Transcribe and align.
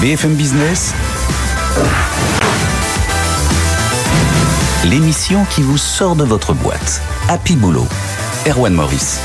BFM 0.00 0.34
Business, 0.34 0.92
l'émission 4.84 5.44
qui 5.50 5.62
vous 5.62 5.78
sort 5.78 6.16
de 6.16 6.24
votre 6.24 6.52
boîte. 6.52 7.00
Happy 7.28 7.56
Boulot. 7.56 7.86
Erwan 8.46 8.74
Maurice. 8.74 9.20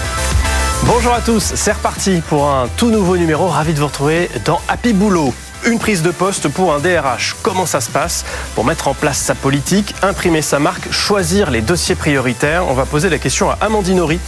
Bonjour 0.83 1.13
à 1.13 1.21
tous, 1.21 1.53
c'est 1.55 1.73
reparti 1.73 2.21
pour 2.27 2.49
un 2.49 2.67
tout 2.77 2.89
nouveau 2.89 3.17
numéro. 3.17 3.47
Ravi 3.47 3.73
de 3.73 3.79
vous 3.79 3.87
retrouver 3.87 4.29
dans 4.45 4.61
Happy 4.67 4.93
Boulot 4.93 5.33
une 5.69 5.79
prise 5.79 6.01
de 6.01 6.09
poste 6.09 6.47
pour 6.47 6.73
un 6.73 6.79
DRH. 6.79 7.35
Comment 7.43 7.65
ça 7.67 7.79
se 7.79 7.89
passe 7.89 8.25
Pour 8.55 8.65
mettre 8.65 8.87
en 8.87 8.95
place 8.95 9.19
sa 9.19 9.35
politique, 9.35 9.93
imprimer 10.01 10.41
sa 10.41 10.57
marque, 10.57 10.91
choisir 10.91 11.51
les 11.51 11.61
dossiers 11.61 11.95
prioritaires. 11.95 12.67
On 12.67 12.73
va 12.73 12.85
poser 12.85 13.09
la 13.09 13.19
question 13.19 13.51
à 13.51 13.57
Amandine 13.61 13.99
Horry, 13.99 14.19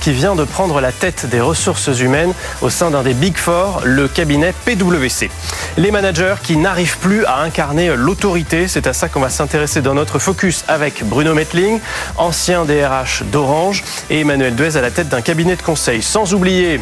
qui 0.00 0.12
vient 0.12 0.34
de 0.34 0.44
prendre 0.44 0.80
la 0.80 0.92
tête 0.92 1.26
des 1.26 1.40
ressources 1.40 1.88
humaines 2.00 2.34
au 2.60 2.68
sein 2.68 2.90
d'un 2.90 3.02
des 3.02 3.14
Big 3.14 3.36
Four, 3.38 3.80
le 3.84 4.08
cabinet 4.08 4.52
PwC. 4.64 5.30
Les 5.78 5.90
managers 5.90 6.36
qui 6.42 6.56
n'arrivent 6.56 6.98
plus 6.98 7.24
à 7.24 7.38
incarner 7.38 7.94
l'autorité, 7.96 8.68
c'est 8.68 8.86
à 8.86 8.92
ça 8.92 9.08
qu'on 9.08 9.20
va 9.20 9.30
s'intéresser 9.30 9.80
dans 9.80 9.94
notre 9.94 10.18
focus 10.18 10.64
avec 10.68 11.02
Bruno 11.04 11.32
Metling, 11.32 11.80
ancien 12.18 12.66
DRH 12.66 13.22
d'Orange, 13.32 13.84
et 14.10 14.20
Emmanuel 14.20 14.54
Duez 14.54 14.76
à 14.76 14.82
la 14.82 14.90
tête 14.90 15.08
d'un 15.08 15.22
cabinet 15.22 15.56
de 15.56 15.62
conseil. 15.62 16.02
Sans 16.02 16.34
oublier 16.34 16.80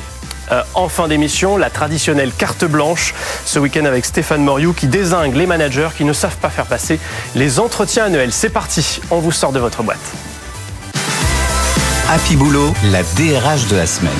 euh, 0.50 0.62
en 0.74 0.88
fin 0.88 1.08
d'émission, 1.08 1.56
la 1.56 1.70
traditionnelle 1.70 2.32
carte 2.36 2.64
blanche 2.64 3.14
ce 3.44 3.58
week-end 3.58 3.84
avec 3.84 4.04
Stéphane 4.04 4.42
Moriou 4.42 4.72
qui 4.72 4.86
désingue 4.86 5.34
les 5.34 5.46
managers 5.46 5.88
qui 5.96 6.04
ne 6.04 6.12
savent 6.12 6.36
pas 6.36 6.50
faire 6.50 6.66
passer 6.66 6.98
les 7.34 7.60
entretiens 7.60 8.04
annuels. 8.04 8.32
C'est 8.32 8.50
parti, 8.50 9.00
on 9.10 9.18
vous 9.18 9.32
sort 9.32 9.52
de 9.52 9.58
votre 9.58 9.82
boîte. 9.82 9.98
Happy 12.08 12.36
Boulot, 12.36 12.72
la 12.90 13.02
DRH 13.02 13.68
de 13.68 13.76
la 13.76 13.86
semaine. 13.86 14.12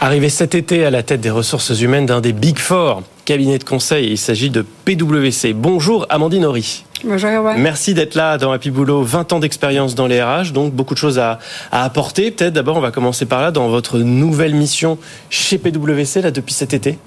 Arrivé 0.00 0.28
cet 0.30 0.54
été 0.54 0.84
à 0.84 0.90
la 0.90 1.02
tête 1.02 1.20
des 1.20 1.30
ressources 1.30 1.78
humaines 1.80 2.06
d'un 2.06 2.20
des 2.20 2.32
Big 2.32 2.58
Four, 2.58 3.02
cabinet 3.24 3.58
de 3.58 3.64
conseil, 3.64 4.12
il 4.12 4.18
s'agit 4.18 4.48
de 4.48 4.64
PwC. 4.84 5.52
Bonjour 5.52 6.06
Amandine 6.08 6.44
Horry. 6.44 6.84
Bonjour 7.04 7.30
Erwan. 7.30 7.60
Merci 7.60 7.94
d'être 7.94 8.16
là 8.16 8.38
dans 8.38 8.50
Happy 8.50 8.70
Boulot. 8.70 9.02
20 9.02 9.32
ans 9.32 9.38
d'expérience 9.38 9.94
dans 9.94 10.08
les 10.08 10.20
RH, 10.20 10.52
donc 10.52 10.72
beaucoup 10.72 10.94
de 10.94 10.98
choses 10.98 11.18
à, 11.18 11.38
apporter. 11.70 12.32
Peut-être 12.32 12.52
d'abord, 12.52 12.76
on 12.76 12.80
va 12.80 12.90
commencer 12.90 13.24
par 13.24 13.40
là, 13.40 13.52
dans 13.52 13.68
votre 13.68 13.98
nouvelle 13.98 14.54
mission 14.54 14.98
chez 15.30 15.58
PwC, 15.58 16.22
là, 16.22 16.32
depuis 16.32 16.54
cet 16.54 16.74
été. 16.74 16.98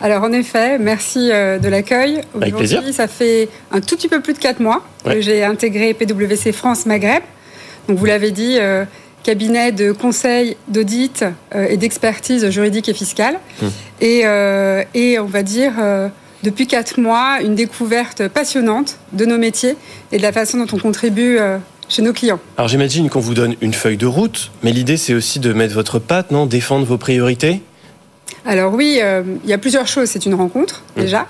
Alors 0.00 0.22
en 0.22 0.32
effet, 0.32 0.78
merci 0.78 1.30
euh, 1.30 1.58
de 1.58 1.68
l'accueil. 1.68 2.22
Avec 2.40 2.56
plaisir. 2.56 2.82
Ça 2.92 3.06
fait 3.06 3.48
un 3.70 3.80
tout 3.80 3.96
petit 3.96 4.08
peu 4.08 4.20
plus 4.20 4.32
de 4.32 4.38
4 4.38 4.60
mois 4.60 4.82
que 5.04 5.20
j'ai 5.20 5.44
intégré 5.44 5.92
PwC 5.92 6.52
France 6.52 6.86
Maghreb. 6.86 7.22
Donc 7.88 7.98
vous 7.98 8.06
l'avez 8.06 8.30
dit, 8.30 8.56
euh, 8.58 8.84
cabinet 9.24 9.72
de 9.72 9.92
conseil, 9.92 10.56
d'audit 10.68 11.22
euh, 11.54 11.66
et 11.68 11.76
d'expertise 11.76 12.48
juridique 12.48 12.88
et 12.88 12.94
fiscale. 12.94 13.38
Hum. 13.62 13.70
Et, 14.00 14.24
et, 14.94 15.18
on 15.18 15.26
va 15.26 15.42
dire 15.42 15.72
depuis 16.44 16.66
quatre 16.66 17.00
mois 17.00 17.40
une 17.40 17.54
découverte 17.54 18.28
passionnante 18.28 18.98
de 19.12 19.24
nos 19.24 19.38
métiers 19.38 19.76
et 20.12 20.18
de 20.18 20.22
la 20.22 20.30
façon 20.30 20.58
dont 20.58 20.66
on 20.72 20.78
contribue 20.78 21.38
euh, 21.38 21.58
chez 21.88 22.02
nos 22.02 22.12
clients. 22.12 22.38
Alors 22.58 22.68
j'imagine 22.68 23.08
qu'on 23.08 23.20
vous 23.20 23.34
donne 23.34 23.56
une 23.62 23.72
feuille 23.72 23.96
de 23.96 24.06
route, 24.06 24.52
mais 24.62 24.70
l'idée 24.70 24.98
c'est 24.98 25.14
aussi 25.14 25.40
de 25.40 25.52
mettre 25.52 25.74
votre 25.74 25.98
patte, 25.98 26.30
non? 26.30 26.46
Défendre 26.46 26.84
vos 26.84 26.98
priorités? 26.98 27.62
Alors 28.46 28.74
oui, 28.74 28.98
euh, 29.02 29.22
il 29.44 29.50
y 29.50 29.54
a 29.54 29.58
plusieurs 29.58 29.88
choses. 29.88 30.10
C'est 30.10 30.26
une 30.26 30.34
rencontre 30.34 30.82
mmh. 30.96 31.00
déjà. 31.00 31.26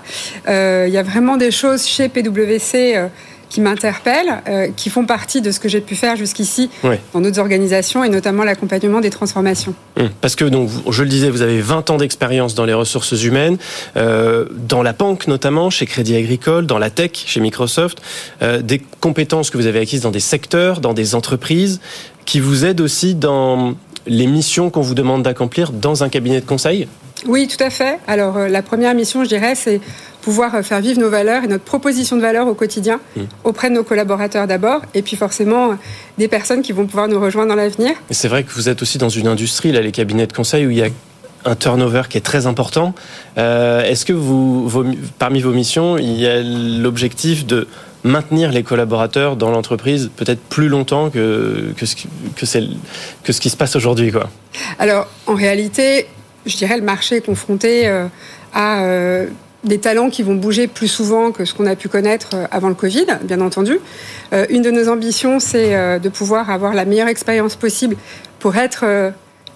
Euh, 0.49 0.85
il 0.87 0.93
y 0.93 0.97
a 0.97 1.03
vraiment 1.03 1.37
des 1.37 1.51
choses 1.51 1.87
chez 1.87 2.09
PwC 2.09 3.07
qui 3.49 3.61
m'interpellent, 3.61 4.41
euh, 4.47 4.67
qui 4.75 4.89
font 4.89 5.05
partie 5.05 5.41
de 5.41 5.51
ce 5.51 5.59
que 5.59 5.69
j'ai 5.69 5.81
pu 5.81 5.95
faire 5.95 6.15
jusqu'ici 6.15 6.69
dans 7.13 7.21
d'autres 7.21 7.39
organisations 7.39 8.03
et 8.03 8.09
notamment 8.09 8.43
l'accompagnement 8.43 9.01
des 9.01 9.09
transformations. 9.09 9.73
Hum, 9.97 10.09
parce 10.21 10.35
que, 10.35 10.45
donc, 10.45 10.69
je 10.89 11.03
le 11.03 11.09
disais, 11.09 11.29
vous 11.29 11.41
avez 11.41 11.61
20 11.61 11.89
ans 11.89 11.97
d'expérience 11.97 12.55
dans 12.55 12.65
les 12.65 12.73
ressources 12.73 13.23
humaines, 13.23 13.57
euh, 13.97 14.45
dans 14.67 14.83
la 14.83 14.93
banque 14.93 15.27
notamment, 15.27 15.69
chez 15.69 15.85
Crédit 15.85 16.15
Agricole, 16.15 16.65
dans 16.65 16.77
la 16.77 16.89
tech, 16.89 17.11
chez 17.13 17.39
Microsoft, 17.39 18.01
euh, 18.41 18.61
des 18.61 18.81
compétences 18.99 19.49
que 19.49 19.57
vous 19.57 19.67
avez 19.67 19.79
acquises 19.79 20.01
dans 20.01 20.11
des 20.11 20.19
secteurs, 20.19 20.81
dans 20.81 20.93
des 20.93 21.15
entreprises, 21.15 21.79
qui 22.25 22.39
vous 22.39 22.65
aident 22.65 22.81
aussi 22.81 23.15
dans 23.15 23.75
les 24.07 24.27
missions 24.27 24.69
qu'on 24.69 24.81
vous 24.81 24.95
demande 24.95 25.23
d'accomplir 25.23 25.71
dans 25.71 26.03
un 26.03 26.09
cabinet 26.09 26.41
de 26.41 26.45
conseil? 26.45 26.87
Oui, 27.27 27.47
tout 27.47 27.63
à 27.63 27.69
fait. 27.69 27.97
Alors, 28.07 28.37
la 28.37 28.61
première 28.61 28.93
mission, 28.93 29.23
je 29.23 29.29
dirais, 29.29 29.55
c'est 29.55 29.79
pouvoir 30.25 30.55
euh, 30.55 30.63
faire 30.63 30.81
vivre 30.81 30.99
nos 30.99 31.11
valeurs 31.11 31.43
et 31.43 31.47
notre 31.47 31.63
proposition 31.63 32.15
de 32.15 32.21
valeur 32.21 32.47
au 32.47 32.55
quotidien 32.55 32.99
mmh. 33.15 33.21
auprès 33.43 33.69
de 33.69 33.75
nos 33.75 33.83
collaborateurs 33.83 34.47
d'abord, 34.47 34.81
et 34.95 35.03
puis 35.03 35.15
forcément 35.15 35.65
euh, 35.69 35.75
des 36.17 36.27
personnes 36.27 36.63
qui 36.63 36.73
vont 36.73 36.87
pouvoir 36.87 37.07
nous 37.07 37.19
rejoindre 37.19 37.49
dans 37.49 37.55
l'avenir. 37.55 37.91
C'est 38.09 38.27
vrai 38.27 38.43
que 38.43 38.51
vous 38.51 38.67
êtes 38.67 38.81
aussi 38.81 38.97
dans 38.97 39.09
une 39.09 39.27
industrie, 39.27 39.71
là, 39.71 39.81
les 39.81 39.91
cabinets 39.91 40.25
de 40.25 40.33
conseil, 40.33 40.65
où 40.65 40.71
il 40.71 40.77
y 40.77 40.81
a 40.81 40.87
un 41.45 41.55
turnover 41.55 42.03
qui 42.09 42.17
est 42.17 42.25
très 42.25 42.47
important. 42.47 42.95
Euh, 43.37 43.83
est-ce 43.83 44.03
que 44.03 44.13
vous, 44.13 44.67
parmi 45.19 45.41
vos 45.41 45.51
missions, 45.51 45.99
il 45.99 46.19
y 46.19 46.25
a 46.25 46.41
l'objectif 46.41 47.45
de 47.45 47.67
maintenir 48.03 48.51
les 48.51 48.63
collaborateurs 48.63 49.35
dans 49.35 49.51
l'entreprise 49.51 50.09
peut-être 50.15 50.41
plus 50.41 50.69
longtemps 50.69 51.11
que, 51.11 51.71
que, 51.77 51.85
ce, 51.85 51.95
que, 51.95 52.45
que 53.23 53.31
ce 53.31 53.39
qui 53.39 53.51
se 53.51 53.57
passe 53.57 53.75
aujourd'hui 53.75 54.11
quoi? 54.11 54.27
Alors, 54.79 55.07
en 55.27 55.35
réalité, 55.35 56.07
je 56.47 56.57
dirais 56.57 56.77
le 56.77 56.83
marché 56.83 57.17
est 57.17 57.25
confronté 57.25 57.87
à 58.53 59.25
des 59.65 59.79
talents 59.79 60.09
qui 60.09 60.23
vont 60.23 60.35
bouger 60.35 60.67
plus 60.67 60.87
souvent 60.87 61.31
que 61.31 61.45
ce 61.45 61.53
qu'on 61.53 61.65
a 61.65 61.75
pu 61.75 61.89
connaître 61.89 62.29
euh, 62.33 62.45
avant 62.51 62.69
le 62.69 62.75
Covid, 62.75 63.05
bien 63.23 63.41
entendu. 63.41 63.79
Euh, 64.33 64.45
une 64.49 64.61
de 64.61 64.71
nos 64.71 64.89
ambitions, 64.89 65.39
c'est 65.39 65.75
euh, 65.75 65.99
de 65.99 66.09
pouvoir 66.09 66.49
avoir 66.49 66.73
la 66.73 66.85
meilleure 66.85 67.07
expérience 67.07 67.55
possible 67.55 67.97
pour 68.39 68.55
être 68.55 68.85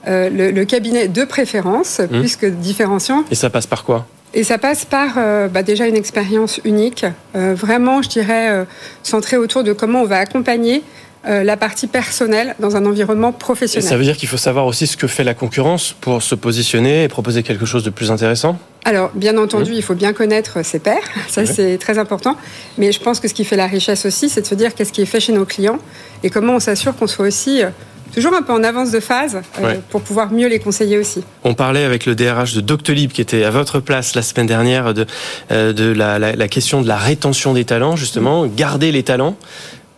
le, 0.08 0.64
cabinet 0.64 1.08
de 1.08 1.24
préférence, 1.24 2.00
mmh. 2.00 2.20
plus 2.20 2.36
que 2.36 2.48
différenciant. 2.48 3.24
Et 3.30 3.36
ça 3.36 3.50
passe 3.50 3.68
par 3.68 3.84
quoi? 3.84 4.08
Et 4.34 4.44
ça 4.44 4.58
passe 4.58 4.86
par 4.86 5.16
bah, 5.50 5.62
déjà 5.62 5.86
une 5.88 5.96
expérience 5.96 6.60
unique, 6.64 7.06
vraiment, 7.34 8.02
je 8.02 8.10
dirais, 8.10 8.66
centrée 9.04 9.38
autour 9.38 9.64
de 9.64 9.74
comment 9.74 10.02
on 10.02 10.06
va 10.06 10.18
accompagner 10.18 10.84
euh, 11.28 11.44
la 11.44 11.58
partie 11.58 11.88
personnelle 11.88 12.56
dans 12.62 12.78
un 12.78 12.86
environnement 12.86 13.34
professionnel. 13.34 13.88
ça 13.88 13.98
veut 13.98 14.06
dire 14.06 14.16
qu'il 14.16 14.30
faut 14.30 14.38
savoir 14.38 14.66
aussi 14.66 14.88
ce 14.88 14.96
que 14.96 15.06
fait 15.06 15.26
la 15.26 15.34
concurrence 15.34 15.94
pour 16.00 16.24
se 16.24 16.34
positionner 16.34 17.04
et 17.04 17.08
proposer 17.10 17.44
quelque 17.44 17.66
chose 17.66 17.84
de 17.84 17.90
plus 17.90 18.10
intéressant? 18.10 18.58
Alors, 18.86 19.12
bien 19.14 19.38
entendu, 19.38 19.74
il 19.74 19.84
faut 19.84 19.94
bien 19.94 20.14
connaître 20.14 20.64
ses 20.64 20.80
pairs, 20.80 21.04
ça 21.28 21.46
c'est 21.46 21.78
très 21.78 21.98
important. 21.98 22.38
Mais 22.78 22.92
je 22.92 23.00
pense 23.00 23.20
que 23.20 23.28
ce 23.28 23.34
qui 23.34 23.44
fait 23.44 23.58
la 23.58 23.68
richesse 23.68 24.06
aussi, 24.06 24.30
c'est 24.30 24.42
de 24.42 24.48
se 24.48 24.56
dire 24.56 24.74
qu'est-ce 24.74 24.94
qui 24.94 25.02
est 25.02 25.06
fait 25.06 25.20
chez 25.20 25.34
nos 25.34 25.46
clients 25.46 25.80
et 26.24 26.30
comment 26.30 26.56
on 26.56 26.60
s'assure 26.60 26.96
qu'on 26.96 27.08
soit 27.08 27.28
aussi 27.28 27.62
euh, 27.62 27.70
toujours 28.14 28.34
un 28.34 28.42
peu 28.42 28.54
en 28.54 28.64
avance 28.64 28.92
de 28.92 29.00
phase 29.00 29.42
euh, 29.62 29.76
pour 29.90 30.02
pouvoir 30.02 30.32
mieux 30.32 30.48
les 30.48 30.60
conseiller 30.60 30.98
aussi. 30.98 31.24
On 31.44 31.54
parlait 31.54 31.84
avec 31.84 32.06
le 32.06 32.16
DRH 32.16 32.56
de 32.56 32.62
Doctolib 32.62 33.12
qui 33.12 33.22
était 33.22 33.44
à 33.44 33.52
votre 33.52 33.80
place 33.80 34.16
la 34.16 34.22
semaine 34.22 34.48
dernière 34.48 34.94
de, 34.94 35.06
de 35.50 35.92
la, 35.92 36.48
question 36.48 36.82
de 36.82 36.88
la 36.88 36.98
rétention 36.98 37.54
des 37.54 37.66
talents, 37.66 37.96
justement, 37.96 38.48
garder 38.48 38.92
les 38.92 39.04
talents. 39.04 39.36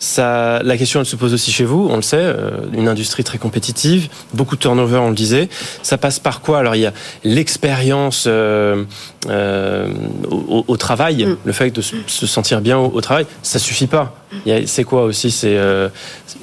Ça, 0.03 0.63
la 0.63 0.77
question, 0.77 0.99
elle 0.99 1.05
se 1.05 1.15
pose 1.15 1.31
aussi 1.31 1.51
chez 1.51 1.63
vous, 1.63 1.87
on 1.91 1.95
le 1.95 2.01
sait, 2.01 2.17
euh, 2.17 2.49
une 2.73 2.87
industrie 2.87 3.23
très 3.23 3.37
compétitive, 3.37 4.09
beaucoup 4.33 4.55
de 4.55 4.59
turnover, 4.59 4.97
on 4.97 5.09
le 5.09 5.15
disait. 5.15 5.47
Ça 5.83 5.99
passe 5.99 6.17
par 6.17 6.41
quoi? 6.41 6.57
Alors, 6.57 6.75
il 6.75 6.81
y 6.81 6.87
a 6.87 6.93
l'expérience 7.23 8.25
euh, 8.25 8.83
euh, 9.29 9.87
au, 10.27 10.75
travail, 10.75 11.23
mm. 11.23 11.37
le 11.45 11.51
fait 11.53 11.69
de 11.69 11.81
se 11.81 12.25
sentir 12.25 12.61
bien 12.61 12.79
au, 12.79 12.99
travail, 12.99 13.27
ça 13.43 13.59
suffit 13.59 13.85
pas. 13.85 14.15
C'est 14.65 14.85
quoi 14.85 15.03
aussi? 15.03 15.29
C'est 15.29 15.59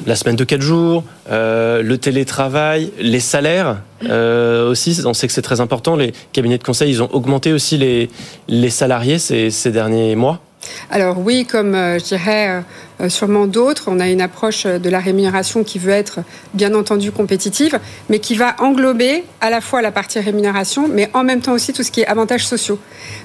la 0.07 0.15
semaine 0.15 0.37
de 0.37 0.45
4 0.45 0.61
jours, 0.61 1.03
le 1.29 1.97
télétravail, 1.97 2.93
les 3.01 3.19
salaires 3.19 3.79
aussi. 4.05 5.01
On 5.05 5.15
sait 5.15 5.27
que 5.27 5.33
c'est 5.33 5.43
très 5.43 5.61
important. 5.61 5.97
Les 5.97 6.13
cabinets 6.33 6.59
de 6.59 6.65
conseil, 6.65 6.91
ils 6.91 7.03
ont 7.03 7.13
augmenté 7.13 7.53
aussi 7.53 7.77
les, 7.77 8.09
les 8.47 8.71
salariés 8.71 9.19
ces, 9.19 9.51
ces 9.51 9.73
derniers 9.73 10.15
mois. 10.15 10.41
Alors 10.91 11.19
oui, 11.19 11.47
comme 11.47 11.75
je 11.75 12.05
dirais 12.05 12.63
euh, 13.01 13.09
sûrement 13.09 13.47
d'autres. 13.47 13.85
On 13.87 14.01
a 14.01 14.09
une 14.09 14.21
approche 14.21 14.67
de 14.67 14.91
la 14.91 14.99
rémunération 14.99 15.63
qui 15.63 15.79
veut 15.79 15.93
être 15.93 16.21
bien 16.55 16.75
entendu 16.75 17.13
compétitive, 17.13 17.79
mais 18.09 18.19
qui 18.19 18.35
va 18.35 18.57
englober 18.59 19.25
à 19.41 19.51
la 19.51 19.61
fois 19.61 19.83
la 19.83 19.93
partie 19.93 20.19
rémunération, 20.19 20.89
mais 20.89 21.09
en 21.15 21.23
même 21.23 21.41
temps 21.41 21.53
aussi 21.53 21.73
tout 21.73 21.85
ce 21.85 21.93
qui 21.93 22.01
est 22.01 22.07
avantages 22.07 22.47
sociaux. 22.47 22.79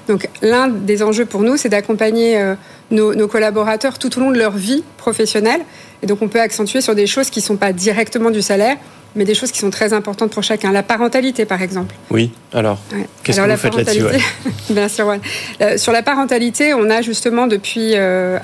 Donc 0.06 0.28
l'un 0.42 0.68
des 0.68 1.02
enjeux 1.02 1.24
pour 1.24 1.42
nous, 1.42 1.56
c'est 1.56 1.68
d'accompagner 1.68 2.40
euh, 2.40 2.54
nos, 2.92 3.14
nos, 3.14 3.26
collaborateurs 3.26 3.98
tout 3.98 4.16
au 4.16 4.20
long 4.20 4.30
de 4.30 4.38
leur 4.38 4.52
vie 4.52 4.84
professionnelle. 4.96 5.62
Et 6.02 6.06
donc 6.06 6.22
on 6.22 6.28
peut 6.28 6.40
accentuer 6.40 6.80
sur 6.80 6.94
des 6.94 7.08
choses 7.08 7.30
qui 7.30 7.40
ne 7.40 7.44
sont 7.44 7.56
pas 7.56 7.72
directement 7.72 8.30
du 8.30 8.42
salaire, 8.42 8.76
mais 9.16 9.24
des 9.24 9.34
choses 9.34 9.52
qui 9.52 9.58
sont 9.58 9.70
très 9.70 9.92
importantes 9.92 10.32
pour 10.32 10.42
chacun. 10.42 10.72
La 10.72 10.82
parentalité, 10.82 11.44
par 11.44 11.62
exemple. 11.62 11.94
Oui, 12.10 12.32
alors, 12.52 12.78
qu'est-ce 13.22 13.40
que 13.40 13.50
vous 13.50 13.56
faites 13.56 13.76
là-dessus 13.76 14.02
Bien 14.70 14.88
sûr, 14.88 15.06
ouais. 15.06 15.20
Euh, 15.60 15.76
sur 15.76 15.92
la 15.92 16.02
parentalité, 16.02 16.74
on 16.74 16.90
a 16.90 17.02
justement 17.02 17.46
depuis 17.46 17.94
euh, 17.94 18.38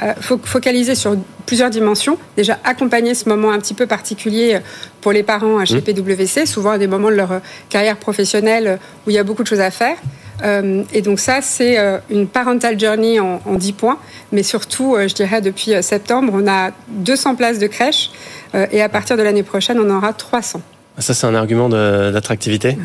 focalisé 0.44 0.94
sur 0.94 1.16
plusieurs 1.46 1.70
dimensions. 1.70 2.18
Déjà, 2.36 2.58
accompagner 2.64 3.14
ce 3.14 3.28
moment 3.28 3.50
un 3.50 3.58
petit 3.58 3.74
peu 3.74 3.86
particulier 3.86 4.58
pour 5.00 5.12
les 5.12 5.22
parents 5.22 5.58
à 5.58 5.64
chez 5.64 5.78
mmh. 5.78 5.82
PwC, 5.82 6.46
souvent 6.46 6.70
à 6.70 6.78
des 6.78 6.86
moments 6.86 7.10
de 7.10 7.16
leur 7.16 7.40
carrière 7.68 7.96
professionnelle 7.96 8.78
où 9.06 9.10
il 9.10 9.14
y 9.14 9.18
a 9.18 9.24
beaucoup 9.24 9.42
de 9.42 9.48
choses 9.48 9.60
à 9.60 9.70
faire. 9.70 9.96
Euh, 10.42 10.82
et 10.92 11.02
donc 11.02 11.20
ça, 11.20 11.40
c'est 11.42 11.78
une 12.10 12.26
parental 12.26 12.78
journey 12.78 13.20
en, 13.20 13.40
en 13.44 13.54
10 13.54 13.72
points. 13.72 13.98
Mais 14.32 14.42
surtout, 14.42 14.96
je 14.98 15.14
dirais, 15.14 15.40
depuis 15.40 15.82
septembre, 15.82 16.32
on 16.34 16.46
a 16.48 16.70
200 16.88 17.34
places 17.36 17.58
de 17.58 17.66
crèche 17.66 18.10
euh, 18.54 18.66
et 18.72 18.82
à 18.82 18.88
partir 18.88 19.16
de 19.16 19.22
l'année 19.22 19.42
prochaine, 19.42 19.78
on 19.78 19.90
en 19.90 19.96
aura 19.96 20.12
300. 20.12 20.60
Ça, 20.98 21.14
c'est 21.14 21.26
un 21.26 21.34
argument 21.34 21.68
d'attractivité 21.68 22.76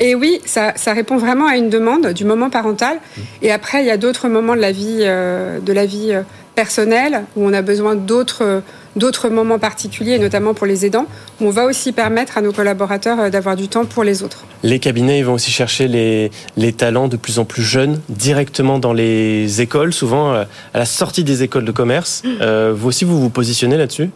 Et 0.00 0.14
oui, 0.14 0.40
ça, 0.46 0.72
ça, 0.76 0.92
répond 0.92 1.16
vraiment 1.16 1.46
à 1.46 1.56
une 1.56 1.68
demande 1.68 2.08
du 2.12 2.24
moment 2.24 2.50
parental. 2.50 2.96
Mmh. 2.96 3.20
Et 3.42 3.52
après, 3.52 3.82
il 3.82 3.86
y 3.86 3.90
a 3.90 3.96
d'autres 3.96 4.28
moments 4.28 4.56
de 4.56 4.60
la 4.60 4.72
vie, 4.72 5.00
euh, 5.02 5.60
de 5.60 5.72
la 5.72 5.86
vie 5.86 6.12
euh, 6.12 6.22
personnelle 6.54 7.24
où 7.36 7.46
on 7.46 7.52
a 7.52 7.62
besoin 7.62 7.94
d'autres 7.94 8.62
d'autres 8.96 9.28
moments 9.28 9.58
particuliers, 9.58 10.18
notamment 10.18 10.54
pour 10.54 10.66
les 10.66 10.84
aidants, 10.86 11.06
où 11.40 11.46
on 11.46 11.50
va 11.50 11.64
aussi 11.64 11.92
permettre 11.92 12.38
à 12.38 12.40
nos 12.40 12.52
collaborateurs 12.52 13.20
euh, 13.20 13.30
d'avoir 13.30 13.56
du 13.56 13.68
temps 13.68 13.84
pour 13.84 14.04
les 14.04 14.22
autres. 14.22 14.44
Les 14.62 14.78
cabinets 14.78 15.22
vont 15.22 15.34
aussi 15.34 15.50
chercher 15.50 15.86
les, 15.86 16.30
les 16.56 16.72
talents 16.72 17.08
de 17.08 17.16
plus 17.16 17.38
en 17.38 17.44
plus 17.44 17.62
jeunes 17.62 18.00
directement 18.08 18.78
dans 18.78 18.92
les 18.92 19.60
écoles, 19.60 19.92
souvent 19.92 20.32
euh, 20.32 20.44
à 20.74 20.78
la 20.78 20.86
sortie 20.86 21.24
des 21.24 21.42
écoles 21.42 21.64
de 21.64 21.72
commerce. 21.72 22.22
Mmh. 22.24 22.28
Euh, 22.40 22.72
vous 22.74 22.88
aussi, 22.88 23.04
vous 23.04 23.20
vous 23.20 23.30
positionnez 23.30 23.76
là-dessus? 23.76 24.10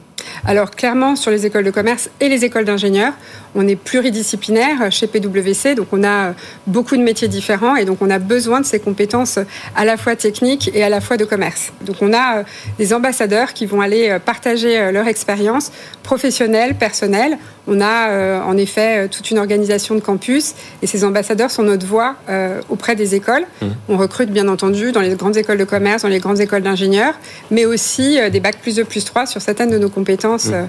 Alors 0.44 0.70
clairement, 0.70 1.16
sur 1.16 1.30
les 1.30 1.46
écoles 1.46 1.64
de 1.64 1.70
commerce 1.70 2.10
et 2.20 2.28
les 2.28 2.44
écoles 2.44 2.64
d'ingénieurs, 2.64 3.12
on 3.54 3.66
est 3.66 3.76
pluridisciplinaire 3.76 4.90
chez 4.92 5.06
PwC, 5.06 5.74
donc 5.74 5.88
on 5.92 6.04
a 6.04 6.34
beaucoup 6.66 6.96
de 6.96 7.02
métiers 7.02 7.28
différents 7.28 7.76
et 7.76 7.84
donc 7.84 7.98
on 8.00 8.10
a 8.10 8.18
besoin 8.18 8.60
de 8.60 8.66
ces 8.66 8.78
compétences 8.78 9.38
à 9.74 9.84
la 9.84 9.96
fois 9.96 10.16
techniques 10.16 10.70
et 10.74 10.84
à 10.84 10.88
la 10.88 11.00
fois 11.00 11.16
de 11.16 11.24
commerce. 11.24 11.72
Donc 11.82 11.96
on 12.00 12.12
a 12.12 12.44
des 12.78 12.92
ambassadeurs 12.92 13.52
qui 13.52 13.66
vont 13.66 13.80
aller 13.80 14.18
partager 14.24 14.92
leur 14.92 15.08
expérience 15.08 15.72
professionnelle, 16.02 16.74
personnelle. 16.74 17.38
On 17.66 17.80
a 17.80 18.08
euh, 18.10 18.40
en 18.42 18.56
effet 18.56 19.08
toute 19.08 19.30
une 19.30 19.38
organisation 19.38 19.94
de 19.94 20.00
campus 20.00 20.54
et 20.82 20.86
ces 20.86 21.04
ambassadeurs 21.04 21.50
sont 21.50 21.62
notre 21.62 21.86
voix 21.86 22.16
euh, 22.28 22.60
auprès 22.68 22.96
des 22.96 23.14
écoles. 23.14 23.44
Mmh. 23.62 23.66
On 23.88 23.96
recrute 23.96 24.30
bien 24.30 24.48
entendu 24.48 24.92
dans 24.92 25.00
les 25.00 25.14
grandes 25.14 25.36
écoles 25.36 25.58
de 25.58 25.64
commerce, 25.64 26.02
dans 26.02 26.08
les 26.08 26.18
grandes 26.18 26.40
écoles 26.40 26.62
d'ingénieurs, 26.62 27.14
mais 27.50 27.66
aussi 27.66 28.18
euh, 28.18 28.30
des 28.30 28.40
bacs 28.40 28.58
plus 28.58 28.76
2 28.76 28.84
plus 28.84 29.04
3 29.04 29.26
sur 29.26 29.40
certaines 29.40 29.70
de 29.70 29.78
nos 29.78 29.88
compétences 29.88 30.09
compétences 30.10 30.48
euh, 30.52 30.64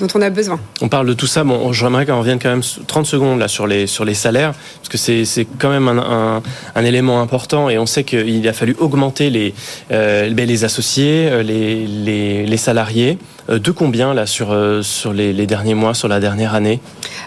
dont 0.00 0.06
on 0.14 0.22
a 0.22 0.30
besoin. 0.30 0.60
On 0.80 0.88
parle 0.88 1.08
de 1.08 1.12
tout 1.12 1.26
ça. 1.26 1.42
Bon, 1.42 1.72
j'aimerais 1.72 2.06
qu'on 2.06 2.20
revienne 2.20 2.38
quand 2.38 2.50
même 2.50 2.62
30 2.86 3.04
secondes 3.04 3.40
là 3.40 3.48
sur 3.48 3.66
les 3.66 3.88
sur 3.88 4.04
les 4.04 4.14
salaires 4.14 4.54
parce 4.76 4.88
que 4.88 4.96
c'est 4.96 5.46
quand 5.58 5.70
même 5.70 5.88
un, 5.88 6.40
un, 6.76 6.84
élément 6.84 7.20
important 7.20 7.68
et 7.68 7.78
on 7.78 7.86
sait 7.86 8.04
qu'il 8.04 8.46
a 8.46 8.52
fallu 8.52 8.76
augmenter 8.78 9.30
les 9.30 9.54
euh, 9.90 10.30
ben, 10.30 10.46
les 10.46 10.62
associés, 10.62 11.28
euh, 11.28 11.42
les, 11.42 11.86
les, 11.86 12.46
les 12.46 12.56
salariés. 12.56 13.18
De 13.48 13.70
combien 13.70 14.12
là 14.12 14.26
sur 14.26 14.54
sur 14.82 15.14
les, 15.14 15.32
les, 15.32 15.46
derniers 15.46 15.72
mois, 15.72 15.94
sur 15.94 16.06
la 16.06 16.20
dernière 16.20 16.54
année? 16.54 16.80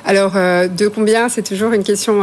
Alors 0.05 0.33
de 0.33 0.87
combien, 0.87 1.29
c'est 1.29 1.41
toujours 1.41 1.73
une 1.73 1.83
question 1.83 2.21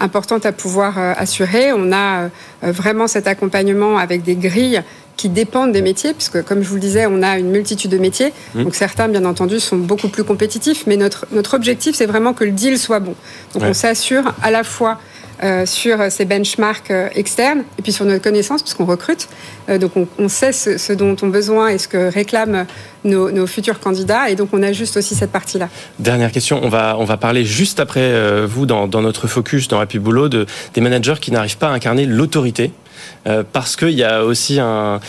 importante 0.00 0.44
à 0.46 0.50
pouvoir 0.50 0.98
assurer. 0.98 1.72
On 1.72 1.92
a 1.92 2.28
vraiment 2.62 3.06
cet 3.06 3.28
accompagnement 3.28 3.98
avec 3.98 4.24
des 4.24 4.34
grilles 4.34 4.82
qui 5.16 5.28
dépendent 5.28 5.72
des 5.72 5.82
métiers, 5.82 6.12
puisque 6.12 6.42
comme 6.42 6.62
je 6.62 6.68
vous 6.68 6.74
le 6.74 6.80
disais, 6.80 7.06
on 7.06 7.22
a 7.22 7.38
une 7.38 7.50
multitude 7.50 7.90
de 7.90 7.98
métiers. 7.98 8.32
Mmh. 8.54 8.64
Donc 8.64 8.74
certains, 8.74 9.08
bien 9.08 9.24
entendu, 9.24 9.60
sont 9.60 9.76
beaucoup 9.76 10.08
plus 10.08 10.24
compétitifs, 10.24 10.84
mais 10.86 10.96
notre, 10.96 11.26
notre 11.32 11.54
objectif, 11.54 11.96
c'est 11.96 12.06
vraiment 12.06 12.34
que 12.34 12.44
le 12.44 12.52
deal 12.52 12.78
soit 12.78 13.00
bon. 13.00 13.14
Donc 13.54 13.62
ouais. 13.62 13.70
on 13.70 13.74
s'assure 13.74 14.34
à 14.42 14.50
la 14.50 14.64
fois 14.64 14.98
euh, 15.42 15.66
sur 15.66 15.98
ces 16.10 16.24
benchmarks 16.24 16.90
euh, 16.90 17.10
externes 17.14 17.64
et 17.78 17.82
puis 17.82 17.92
sur 17.92 18.06
notre 18.06 18.22
connaissance, 18.22 18.62
puisqu'on 18.62 18.86
recrute. 18.86 19.28
Euh, 19.68 19.76
donc 19.76 19.94
on, 19.94 20.08
on 20.18 20.28
sait 20.28 20.52
ce, 20.52 20.78
ce, 20.78 20.94
dont 20.94 21.14
on 21.20 21.28
a 21.28 21.30
besoin 21.30 21.68
et 21.68 21.76
ce 21.76 21.88
que 21.88 22.10
réclament 22.10 22.64
nos, 23.04 23.30
nos, 23.30 23.46
futurs 23.46 23.78
candidats, 23.78 24.30
et 24.30 24.34
donc 24.34 24.48
on 24.54 24.62
ajuste 24.62 24.96
aussi 24.96 25.14
cette 25.14 25.32
partie-là. 25.32 25.68
Dernière 25.98 26.32
question, 26.32 26.58
on 26.62 26.70
va, 26.70 26.96
on 26.98 27.04
va 27.04 27.18
parler 27.18 27.44
juste 27.44 27.80
après 27.80 28.46
vous, 28.46 28.64
dans, 28.64 28.88
dans, 28.88 29.02
notre 29.02 29.26
focus, 29.26 29.68
dans 29.68 29.78
Happy 29.78 29.98
Boulot, 29.98 30.30
de, 30.30 30.46
des 30.72 30.80
managers 30.80 31.16
qui 31.20 31.30
n'arrivent 31.30 31.58
pas 31.58 31.68
à 31.68 31.72
incarner 31.72 32.06
l'autorité 32.06 32.72
parce 33.52 33.76
qu'il 33.76 33.90
y 33.90 34.04
a 34.04 34.24
aussi 34.24 34.60
un 34.60 35.00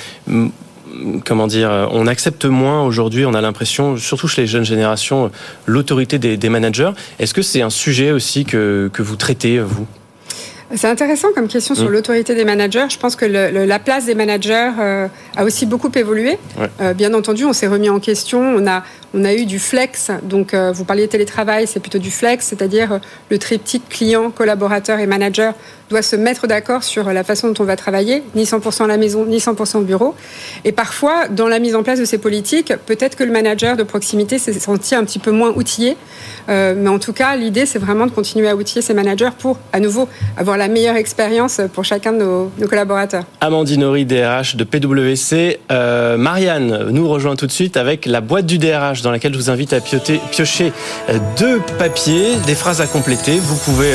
comment 1.25 1.47
dire, 1.47 1.89
on 1.91 2.07
accepte 2.07 2.45
moins 2.45 2.83
aujourd'hui, 2.83 3.25
on 3.25 3.33
a 3.33 3.41
l'impression, 3.41 3.97
surtout 3.97 4.27
chez 4.27 4.41
les 4.41 4.47
jeunes 4.47 4.65
générations, 4.65 5.31
l'autorité 5.65 6.17
des, 6.17 6.37
des, 6.37 6.49
managers. 6.49 6.91
Est-ce 7.19 7.33
que 7.33 7.41
c'est 7.41 7.61
un 7.61 7.69
sujet 7.69 8.11
aussi 8.11 8.45
que, 8.45 8.89
que 8.91 9.01
vous 9.01 9.15
traitez, 9.15 9.59
vous? 9.59 9.85
C'est 10.75 10.89
intéressant 10.89 11.29
comme 11.33 11.47
question 11.47 11.75
sur 11.75 11.89
mmh. 11.89 11.93
l'autorité 11.93 12.35
des 12.35 12.43
managers. 12.43 12.87
Je 12.89 12.97
pense 12.97 13.15
que 13.15 13.23
le, 13.23 13.51
le, 13.51 13.65
la 13.65 13.79
place 13.79 14.05
des 14.05 14.15
managers 14.15 14.71
euh, 14.77 15.07
a 15.37 15.45
aussi 15.45 15.65
beaucoup 15.65 15.89
évolué. 15.95 16.37
Ouais. 16.59 16.67
Euh, 16.81 16.93
bien 16.93 17.13
entendu, 17.13 17.45
on 17.45 17.53
s'est 17.53 17.67
remis 17.67 17.89
en 17.89 18.01
question. 18.01 18.41
On 18.41 18.67
a, 18.67 18.83
on 19.13 19.23
a 19.23 19.33
eu 19.33 19.45
du 19.45 19.59
flex. 19.59 20.11
Donc, 20.23 20.53
euh, 20.53 20.73
vous 20.73 20.83
parliez 20.83 21.05
de 21.05 21.11
télétravail, 21.11 21.67
c'est 21.67 21.79
plutôt 21.79 21.99
du 21.99 22.11
flex, 22.11 22.47
c'est-à-dire 22.47 22.93
euh, 22.93 22.99
le 23.29 23.39
triptyque 23.39 23.87
client, 23.87 24.29
collaborateur 24.29 24.99
et 24.99 25.07
manager 25.07 25.53
doit 25.89 26.01
se 26.01 26.15
mettre 26.15 26.47
d'accord 26.47 26.83
sur 26.83 27.11
la 27.11 27.23
façon 27.23 27.49
dont 27.49 27.63
on 27.63 27.65
va 27.65 27.75
travailler, 27.75 28.23
ni 28.35 28.43
100% 28.43 28.83
à 28.83 28.87
la 28.87 28.97
maison, 28.97 29.25
ni 29.25 29.37
100% 29.37 29.77
au 29.77 29.81
bureau. 29.81 30.15
Et 30.65 30.71
parfois, 30.71 31.27
dans 31.29 31.47
la 31.47 31.59
mise 31.59 31.75
en 31.75 31.83
place 31.83 31.99
de 31.99 32.05
ces 32.05 32.17
politiques, 32.17 32.73
peut-être 32.85 33.15
que 33.15 33.23
le 33.23 33.31
manager 33.31 33.77
de 33.77 33.83
proximité 33.83 34.39
s'est 34.39 34.53
senti 34.53 34.95
un 34.95 35.03
petit 35.03 35.19
peu 35.19 35.31
moins 35.31 35.51
outillé. 35.51 35.97
Euh, 36.49 36.73
mais 36.77 36.89
en 36.89 36.99
tout 36.99 37.13
cas, 37.13 37.35
l'idée, 37.35 37.65
c'est 37.65 37.79
vraiment 37.79 38.05
de 38.05 38.11
continuer 38.11 38.47
à 38.47 38.55
outiller 38.55 38.81
ces 38.81 38.93
managers 38.93 39.29
pour, 39.37 39.59
à 39.73 39.79
nouveau, 39.79 40.07
avoir 40.37 40.57
la 40.57 40.67
meilleure 40.67 40.95
expérience 40.95 41.61
pour 41.73 41.85
chacun 41.85 42.13
de 42.13 42.19
nos, 42.19 42.51
collaborateurs. 42.67 43.23
Amandine 43.41 43.83
Horry, 43.83 44.05
DRH 44.05 44.55
de 44.55 44.63
PwC. 44.63 45.59
Euh, 45.71 46.17
Marianne 46.17 46.87
nous 46.89 47.07
rejoint 47.07 47.35
tout 47.35 47.47
de 47.47 47.51
suite 47.51 47.77
avec 47.77 48.05
la 48.05 48.21
boîte 48.21 48.45
du 48.45 48.57
DRH 48.57 49.01
dans 49.01 49.11
laquelle 49.11 49.33
je 49.33 49.37
vous 49.37 49.49
invite 49.49 49.73
à 49.73 49.79
piocher 49.79 50.71
euh, 51.09 51.17
deux 51.37 51.59
papiers, 51.77 52.35
des 52.45 52.55
phrases 52.55 52.81
à 52.81 52.87
compléter. 52.87 53.39
Vous 53.39 53.57
pouvez 53.57 53.93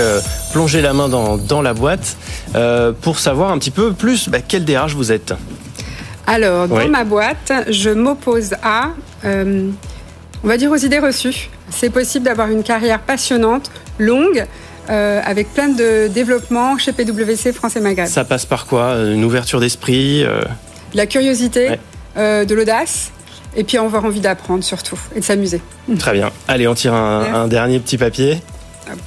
plonger 0.52 0.82
la 0.82 0.92
main 0.92 1.08
dans, 1.08 1.36
dans 1.36 1.62
la 1.62 1.74
boîte 1.74 2.16
euh, 2.54 2.92
pour 2.92 3.18
savoir 3.18 3.50
un 3.50 3.58
petit 3.58 3.70
peu 3.70 3.92
plus 3.92 4.28
bah, 4.28 4.38
quel 4.46 4.64
DRH 4.64 4.94
vous 4.94 5.10
êtes. 5.12 5.34
Alors, 6.26 6.68
dans 6.68 6.76
oui. 6.76 6.88
ma 6.88 7.04
boîte, 7.04 7.52
je 7.68 7.90
m'oppose 7.90 8.54
à, 8.62 8.90
euh, 9.24 9.70
on 10.44 10.48
va 10.48 10.56
dire, 10.56 10.70
aux 10.70 10.76
idées 10.76 11.00
reçues. 11.00 11.50
C'est 11.70 11.90
possible 11.90 12.26
d'avoir 12.26 12.48
une 12.48 12.62
carrière 12.62 13.00
passionnante, 13.00 13.70
longue, 13.98 14.46
euh, 14.88 15.20
avec 15.24 15.52
plein 15.52 15.68
de 15.68 16.08
développement 16.08 16.78
chez 16.78 16.92
PwC 16.92 17.52
France 17.52 17.76
et 17.76 17.80
Maghreb. 17.80 18.06
Ça 18.06 18.24
passe 18.24 18.46
par 18.46 18.66
quoi? 18.66 18.94
Une 18.98 19.24
ouverture 19.24 19.58
d'esprit 19.60 20.22
euh... 20.24 20.42
La 20.94 21.06
curiosité, 21.06 21.70
ouais. 21.70 21.80
euh, 22.18 22.44
de 22.44 22.54
l'audace, 22.54 23.10
et 23.56 23.64
puis 23.64 23.78
avoir 23.78 24.04
envie 24.04 24.20
d'apprendre 24.20 24.62
surtout 24.62 24.98
et 25.16 25.20
de 25.20 25.24
s'amuser. 25.24 25.60
Très 25.98 26.12
bien. 26.12 26.30
Allez, 26.46 26.68
on 26.68 26.74
tire 26.74 26.94
un, 26.94 27.34
un 27.34 27.48
dernier 27.48 27.80
petit 27.80 27.98
papier. 27.98 28.38
Hop. 28.90 28.98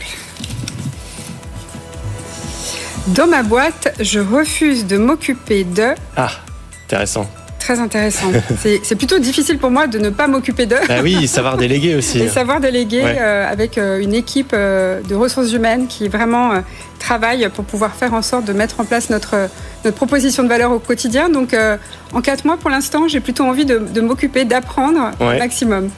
Dans 3.08 3.28
ma 3.28 3.44
boîte, 3.44 3.94
je 4.00 4.20
refuse 4.20 4.88
de 4.88 4.98
m'occuper 4.98 5.64
de... 5.64 5.94
Ah, 6.18 6.32
intéressant 6.86 7.30
très 7.66 7.80
intéressant. 7.80 8.28
c'est 8.84 8.96
plutôt 8.96 9.18
difficile 9.18 9.58
pour 9.58 9.72
moi 9.72 9.88
de 9.88 9.98
ne 9.98 10.12
pas 10.12 10.28
m'occuper 10.28 10.68
d'eux. 10.68 10.78
Bah 10.88 11.00
oui, 11.02 11.28
savoir 11.28 11.58
déléguer 11.58 11.96
aussi. 11.96 12.20
Et 12.20 12.28
savoir 12.28 12.60
déléguer 12.60 13.02
ouais. 13.02 13.18
euh, 13.20 13.52
avec 13.52 13.80
euh, 13.80 14.00
une 14.00 14.14
équipe 14.14 14.52
euh, 14.54 15.02
de 15.02 15.16
ressources 15.16 15.52
humaines 15.52 15.88
qui 15.88 16.08
vraiment 16.08 16.62
travaille 17.00 17.50
pour 17.50 17.66
pouvoir 17.66 17.96
faire 17.96 18.14
en 18.14 18.22
sorte 18.22 18.46
de 18.46 18.54
mettre 18.54 18.80
en 18.80 18.86
place 18.86 19.10
notre, 19.10 19.50
notre 19.84 19.98
proposition 19.98 20.44
de 20.44 20.48
valeur 20.48 20.72
au 20.72 20.80
quotidien. 20.80 21.30
Donc 21.30 21.56
en 22.14 22.22
quatre 22.22 22.46
mois, 22.46 22.58
pour 22.58 22.70
l'instant, 22.70 23.08
j'ai 23.08 23.20
plutôt 23.20 23.46
envie 23.46 23.66
de, 23.66 23.80
de 23.80 24.02
m'occuper, 24.02 24.46
d'apprendre 24.46 25.10
ouais. 25.20 25.36
au 25.36 25.40
maximum 25.40 25.90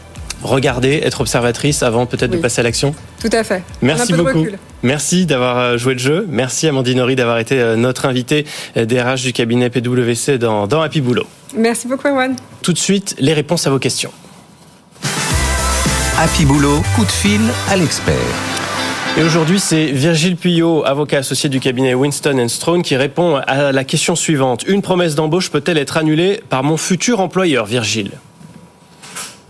regarder, 0.43 1.01
être 1.03 1.21
observatrice 1.21 1.83
avant 1.83 2.05
peut-être 2.05 2.31
oui. 2.31 2.37
de 2.37 2.41
passer 2.41 2.61
à 2.61 2.63
l'action 2.63 2.93
Tout 3.21 3.29
à 3.31 3.43
fait. 3.43 3.63
Merci 3.81 4.13
beaucoup. 4.13 4.45
Merci 4.83 5.25
d'avoir 5.25 5.57
euh, 5.57 5.77
joué 5.77 5.93
le 5.93 5.99
jeu. 5.99 6.25
Merci 6.29 6.67
Amandine 6.67 6.99
Horry 6.99 7.15
d'avoir 7.15 7.39
été 7.39 7.59
euh, 7.59 7.75
notre 7.75 8.05
invitée 8.05 8.45
DRH 8.75 9.23
du 9.23 9.33
cabinet 9.33 9.69
PwC 9.69 10.37
dans, 10.37 10.67
dans 10.67 10.81
Happy 10.81 11.01
Boulot. 11.01 11.25
Merci 11.55 11.87
beaucoup 11.87 12.07
Erwan. 12.07 12.35
Tout 12.61 12.73
de 12.73 12.77
suite, 12.77 13.15
les 13.19 13.33
réponses 13.33 13.67
à 13.67 13.69
vos 13.69 13.79
questions. 13.79 14.11
Happy 16.19 16.45
Boulot, 16.45 16.81
coup 16.95 17.05
de 17.05 17.11
fil 17.11 17.41
à 17.69 17.75
l'expert. 17.75 18.15
Et 19.17 19.23
aujourd'hui, 19.23 19.59
c'est 19.59 19.85
Virgile 19.85 20.35
Puyot, 20.35 20.85
avocat 20.85 21.19
associé 21.19 21.49
du 21.49 21.59
cabinet 21.59 21.95
Winston 21.95 22.47
Strawn, 22.47 22.83
qui 22.83 22.95
répond 22.95 23.35
à 23.35 23.71
la 23.71 23.83
question 23.83 24.15
suivante. 24.15 24.63
Une 24.67 24.83
promesse 24.83 25.15
d'embauche 25.15 25.49
peut-elle 25.49 25.79
être 25.79 25.97
annulée 25.97 26.39
par 26.49 26.63
mon 26.63 26.77
futur 26.77 27.19
employeur, 27.19 27.65
Virgile? 27.65 28.11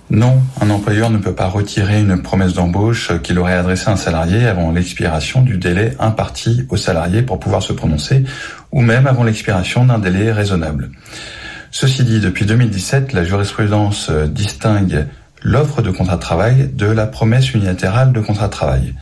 Non, 0.10 0.42
un 0.62 0.70
employeur 0.70 1.10
ne 1.10 1.18
peut 1.18 1.36
pas 1.36 1.48
retirer 1.48 2.00
une 2.00 2.22
promesse 2.22 2.54
d'embauche 2.54 3.12
qu'il 3.24 3.38
aurait 3.40 3.56
adressée 3.56 3.90
à 3.90 3.94
un 3.94 3.98
salarié 3.98 4.48
avant 4.48 4.72
l'expiration 4.72 5.42
du 5.42 5.58
délai 5.58 5.96
imparti 6.00 6.66
au 6.70 6.78
salarié 6.78 7.24
pour 7.24 7.42
pouvoir 7.42 7.62
se 7.62 7.74
prononcer, 7.74 8.24
ou 8.72 8.82
même 8.82 9.06
avant 9.06 9.24
l'expiration 9.24 9.84
d'un 9.84 10.00
délai 10.00 10.32
raisonnable. 10.32 10.92
Ceci 11.72 12.06
dit, 12.06 12.22
depuis 12.22 12.46
2017, 12.46 13.12
la 13.12 13.26
jurisprudence 13.26 14.10
distingue 14.10 15.08
l'offre 15.44 15.82
de 15.82 15.92
contrat 15.92 16.16
de 16.16 16.22
travail 16.22 16.70
de 16.74 16.88
la 16.88 17.06
promesse 17.06 17.54
unilatérale 17.54 18.14
de 18.14 18.22
contrat 18.22 18.48
de 18.48 18.52
travail. 18.52 18.96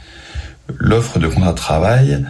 L'offre 0.80 1.20
de 1.20 1.28
contrat 1.28 1.52
de 1.52 1.58
travail 1.58 2.26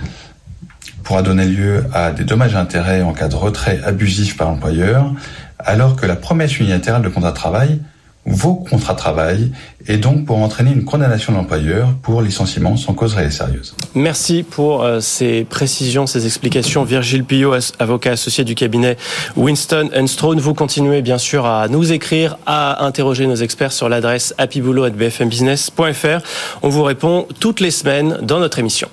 pourra 1.03 1.21
donner 1.21 1.45
lieu 1.45 1.85
à 1.93 2.11
des 2.11 2.25
dommages 2.25 2.53
et 2.53 2.57
intérêts 2.57 3.01
en 3.03 3.13
cas 3.13 3.29
de 3.29 3.35
retrait 3.35 3.79
abusif 3.85 4.35
par 4.35 4.49
l'employeur, 4.49 5.13
alors 5.59 5.95
que 5.95 6.05
la 6.05 6.17
promesse 6.17 6.59
unilatérale 6.59 7.03
de 7.03 7.09
contrat 7.09 7.31
de 7.31 7.35
travail 7.37 7.79
vos 8.25 8.55
contrats 8.55 8.93
de 8.93 8.97
travail 8.97 9.51
et 9.87 9.97
donc 9.97 10.25
pour 10.25 10.37
entraîner 10.37 10.71
une 10.71 10.83
condamnation 10.83 11.31
de 11.31 11.37
l'employeur 11.37 11.89
pour 12.01 12.21
licenciement 12.21 12.75
sans 12.75 12.93
cause 12.93 13.13
réelle 13.13 13.27
et 13.27 13.31
sérieuse. 13.31 13.75
Merci 13.93 14.43
pour 14.43 14.83
euh, 14.83 14.99
ces 14.99 15.43
précisions, 15.43 16.07
ces 16.07 16.25
explications. 16.25 16.83
Virgile 16.83 17.23
Pillot, 17.23 17.53
avocat 17.79 18.11
associé 18.11 18.43
du 18.43 18.55
cabinet 18.55 18.97
Winston 19.35 19.89
Strawn. 20.07 20.39
Vous 20.39 20.53
continuez 20.53 21.01
bien 21.01 21.17
sûr 21.17 21.45
à 21.45 21.67
nous 21.67 21.91
écrire, 21.91 22.37
à 22.45 22.85
interroger 22.85 23.27
nos 23.27 23.35
experts 23.35 23.73
sur 23.73 23.89
l'adresse 23.89 24.33
happyboulot.bfmbusiness.fr. 24.37 26.25
On 26.63 26.69
vous 26.69 26.83
répond 26.83 27.27
toutes 27.39 27.59
les 27.59 27.71
semaines 27.71 28.17
dans 28.21 28.39
notre 28.39 28.59
émission. 28.59 28.89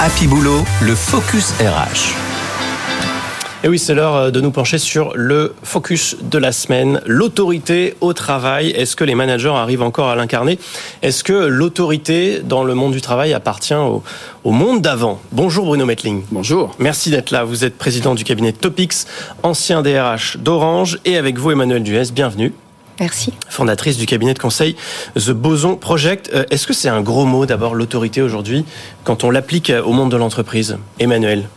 Happy 0.00 0.28
Boulot, 0.28 0.64
le 0.80 0.94
Focus 0.94 1.52
RH. 1.60 2.27
Et 3.64 3.68
oui, 3.68 3.80
c'est 3.80 3.94
l'heure 3.94 4.14
euh, 4.14 4.30
de 4.30 4.40
nous 4.40 4.52
pencher 4.52 4.78
sur 4.78 5.16
le 5.16 5.52
focus 5.64 6.16
de 6.22 6.38
la 6.38 6.52
semaine, 6.52 7.00
l'autorité 7.06 7.96
au 8.00 8.12
travail. 8.12 8.70
Est-ce 8.70 8.94
que 8.94 9.02
les 9.02 9.16
managers 9.16 9.48
arrivent 9.48 9.82
encore 9.82 10.10
à 10.10 10.14
l'incarner? 10.14 10.60
Est-ce 11.02 11.24
que 11.24 11.32
l'autorité 11.32 12.40
dans 12.44 12.62
le 12.62 12.74
monde 12.74 12.92
du 12.92 13.00
travail 13.00 13.32
appartient 13.32 13.74
au, 13.74 14.02
monde 14.44 14.80
d'avant? 14.80 15.20
Bonjour 15.32 15.66
Bruno 15.66 15.86
Metling. 15.86 16.22
Bonjour. 16.30 16.76
Merci 16.78 17.10
d'être 17.10 17.32
là. 17.32 17.42
Vous 17.42 17.64
êtes 17.64 17.76
président 17.76 18.14
du 18.14 18.22
cabinet 18.22 18.52
Topix, 18.52 19.08
ancien 19.42 19.82
DRH 19.82 20.36
d'Orange, 20.36 21.00
et 21.04 21.16
avec 21.16 21.36
vous 21.36 21.50
Emmanuel 21.50 21.82
Duès, 21.82 22.12
bienvenue. 22.12 22.52
Merci. 23.00 23.32
Fondatrice 23.48 23.96
du 23.96 24.06
cabinet 24.06 24.34
de 24.34 24.38
conseil 24.38 24.76
The 25.16 25.30
Boson 25.30 25.74
Project. 25.74 26.30
Euh, 26.32 26.44
est-ce 26.50 26.68
que 26.68 26.72
c'est 26.72 26.88
un 26.88 27.00
gros 27.00 27.24
mot 27.24 27.44
d'abord 27.44 27.74
l'autorité 27.74 28.22
aujourd'hui 28.22 28.64
quand 29.02 29.24
on 29.24 29.30
l'applique 29.30 29.72
au 29.84 29.92
monde 29.92 30.12
de 30.12 30.16
l'entreprise? 30.16 30.78
Emmanuel 31.00 31.48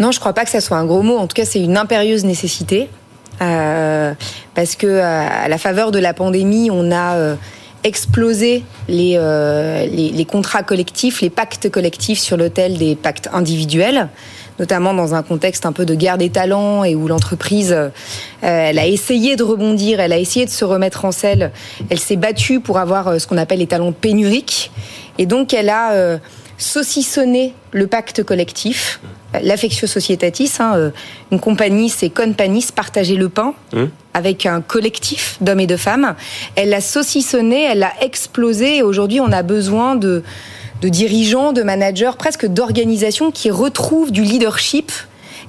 non, 0.00 0.10
je 0.12 0.16
ne 0.16 0.20
crois 0.20 0.32
pas 0.32 0.44
que 0.44 0.50
ça 0.50 0.62
soit 0.62 0.78
un 0.78 0.86
gros 0.86 1.02
mot. 1.02 1.18
En 1.18 1.26
tout 1.26 1.34
cas, 1.34 1.44
c'est 1.44 1.60
une 1.60 1.76
impérieuse 1.76 2.24
nécessité. 2.24 2.88
Euh, 3.42 4.12
parce 4.54 4.74
que 4.74 4.98
à 4.98 5.48
la 5.48 5.58
faveur 5.58 5.92
de 5.92 5.98
la 5.98 6.12
pandémie, 6.14 6.70
on 6.70 6.90
a 6.90 7.16
euh, 7.16 7.36
explosé 7.84 8.64
euh, 8.90 9.86
les, 9.86 10.10
les, 10.10 10.24
contrats 10.24 10.62
collectifs, 10.62 11.20
les 11.22 11.30
pactes 11.30 11.70
collectifs 11.70 12.18
sur 12.18 12.36
l'autel 12.36 12.76
des 12.76 12.96
pactes 12.96 13.30
individuels, 13.32 14.08
notamment 14.58 14.92
dans 14.92 15.14
un 15.14 15.22
contexte 15.22 15.64
un 15.64 15.72
peu 15.72 15.86
de 15.86 15.94
guerre 15.94 16.18
des 16.18 16.28
talents 16.28 16.84
et 16.84 16.94
où 16.94 17.08
l'entreprise, 17.08 17.74
elle 18.42 18.78
a 18.78 18.86
essayé 18.86 19.36
de 19.36 19.42
rebondir, 19.42 20.00
elle 20.00 20.12
a 20.12 20.18
essayé 20.18 20.44
de 20.44 20.50
se 20.50 20.66
remettre 20.66 21.06
en 21.06 21.12
selle, 21.12 21.50
elle 21.88 22.00
s'est 22.00 22.16
battue 22.16 22.60
pour 22.60 22.78
avoir 22.78 23.18
ce 23.18 23.26
qu'on 23.26 23.38
appelle 23.38 23.60
les 23.60 23.66
talents 23.66 23.92
pénuriques, 23.92 24.70
et 25.16 25.24
donc 25.24 25.54
elle 25.54 25.70
a 25.70 26.18
saucissonné 26.60 27.54
le 27.72 27.86
pacte 27.86 28.22
collectif 28.22 29.00
l'affectio 29.42 29.86
societatis. 29.86 30.50
Hein, 30.58 30.72
euh, 30.76 30.90
une 31.30 31.40
compagnie, 31.40 31.88
c'est 31.88 32.10
panis, 32.10 32.68
partager 32.74 33.16
le 33.16 33.28
pain 33.28 33.54
mmh. 33.72 33.84
avec 34.14 34.46
un 34.46 34.60
collectif 34.60 35.36
d'hommes 35.40 35.60
et 35.60 35.66
de 35.66 35.76
femmes. 35.76 36.14
Elle 36.56 36.70
l'a 36.70 36.80
saucissonné, 36.80 37.62
elle 37.64 37.80
l'a 37.80 37.92
explosé. 38.00 38.78
Et 38.78 38.82
aujourd'hui, 38.82 39.20
on 39.20 39.32
a 39.32 39.42
besoin 39.42 39.96
de, 39.96 40.22
de 40.82 40.88
dirigeants, 40.88 41.52
de 41.52 41.62
managers, 41.62 42.12
presque 42.18 42.46
d'organisations 42.46 43.30
qui 43.30 43.50
retrouvent 43.50 44.12
du 44.12 44.22
leadership. 44.22 44.92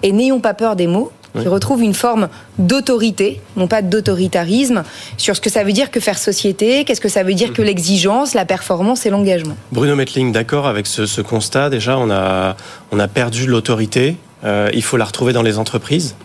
Et 0.03 0.11
n'ayons 0.11 0.39
pas 0.39 0.53
peur 0.53 0.75
des 0.75 0.87
mots 0.87 1.11
qui 1.39 1.47
retrouve 1.47 1.81
une 1.81 1.93
forme 1.93 2.29
d'autorité, 2.59 3.41
non 3.55 3.67
pas 3.67 3.81
d'autoritarisme, 3.81 4.83
sur 5.17 5.35
ce 5.35 5.41
que 5.41 5.49
ça 5.49 5.63
veut 5.63 5.71
dire 5.71 5.91
que 5.91 5.99
faire 5.99 6.17
société, 6.17 6.83
qu'est-ce 6.83 7.01
que 7.01 7.09
ça 7.09 7.23
veut 7.23 7.33
dire 7.33 7.53
que 7.53 7.61
l'exigence, 7.61 8.33
la 8.33 8.45
performance 8.45 9.05
et 9.05 9.09
l'engagement. 9.09 9.55
Bruno 9.71 9.95
Metling, 9.95 10.31
d'accord 10.31 10.67
avec 10.67 10.87
ce, 10.87 11.21
constat 11.21 11.69
Déjà, 11.69 11.97
on 11.97 12.09
a, 12.09 12.55
on 12.91 12.99
a 12.99 13.07
perdu 13.07 13.47
l'autorité. 13.47 14.17
Euh, 14.43 14.69
il 14.73 14.83
faut 14.83 14.97
la 14.97 15.05
retrouver 15.05 15.33
dans 15.33 15.43
les 15.43 15.57
entreprises 15.57 16.15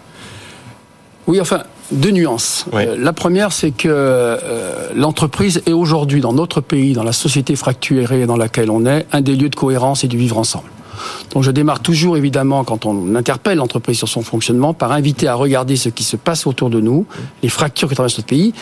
Oui, 1.26 1.40
enfin, 1.40 1.64
deux 1.92 2.10
nuances. 2.10 2.66
Euh, 2.72 2.96
la 2.98 3.12
première, 3.12 3.52
c'est 3.52 3.70
que 3.70 3.88
euh, 3.90 4.88
l'entreprise 4.94 5.62
est 5.66 5.72
aujourd'hui, 5.72 6.20
dans 6.20 6.32
notre 6.32 6.60
pays, 6.60 6.94
dans 6.94 7.04
la 7.04 7.12
société 7.12 7.56
fracturée 7.56 8.26
dans 8.26 8.36
laquelle 8.36 8.70
on 8.70 8.86
est, 8.86 9.06
un 9.12 9.20
des 9.20 9.36
lieux 9.36 9.50
de 9.50 9.56
cohérence 9.56 10.04
et 10.04 10.08
du 10.08 10.16
vivre 10.16 10.38
ensemble. 10.38 10.68
Donc 11.32 11.42
je 11.42 11.50
démarre 11.50 11.80
toujours 11.80 12.16
évidemment 12.16 12.64
quand 12.64 12.86
on 12.86 13.14
interpelle 13.14 13.58
l'entreprise 13.58 13.98
sur 13.98 14.08
son 14.08 14.22
fonctionnement 14.22 14.74
par 14.74 14.92
inviter 14.92 15.28
à 15.28 15.34
regarder 15.34 15.76
ce 15.76 15.88
qui 15.88 16.04
se 16.04 16.16
passe 16.16 16.46
autour 16.46 16.70
de 16.70 16.80
nous, 16.80 17.06
les 17.42 17.48
fractures 17.48 17.88
que 17.88 17.94
traverse 17.94 18.16
notre 18.18 18.28
pays, 18.28 18.52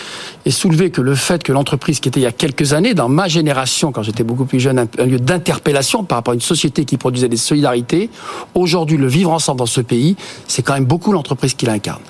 et 0.45 0.51
soulever 0.51 0.91
que 0.91 1.01
le 1.01 1.15
fait 1.15 1.43
que 1.43 1.53
l'entreprise 1.53 2.01
qui 2.01 2.09
était 2.09 2.21
il 2.21 2.25
y 2.25 2.27
a 2.27 2.33
quelques 2.33 2.73
années, 2.73 2.95
dans 2.95 3.09
ma 3.09 3.29
génération, 3.29 3.93
quand 3.93 4.03
j'étais 4.03 4.25
beaucoup 4.25 4.45
plus 4.45 4.61
jeune, 4.61 4.87
un 4.99 5.05
lieu 5.05 5.19
d'interpellation 5.19 6.05
par 6.05 6.19
rapport 6.19 6.33
à 6.33 6.35
une 6.35 6.41
société 6.41 6.85
qui 6.85 6.97
produisait 6.97 7.29
des 7.29 7.37
solidarités, 7.37 8.11
aujourd'hui 8.55 8.97
le 8.97 9.07
vivre 9.07 9.31
ensemble 9.31 9.59
dans 9.59 9.67
ce 9.67 9.81
pays, 9.81 10.17
c'est 10.49 10.63
quand 10.63 10.75
même 10.75 10.85
beaucoup 10.85 11.13
l'entreprise 11.13 11.55
qui 11.55 11.67
l'incarne. 11.67 12.03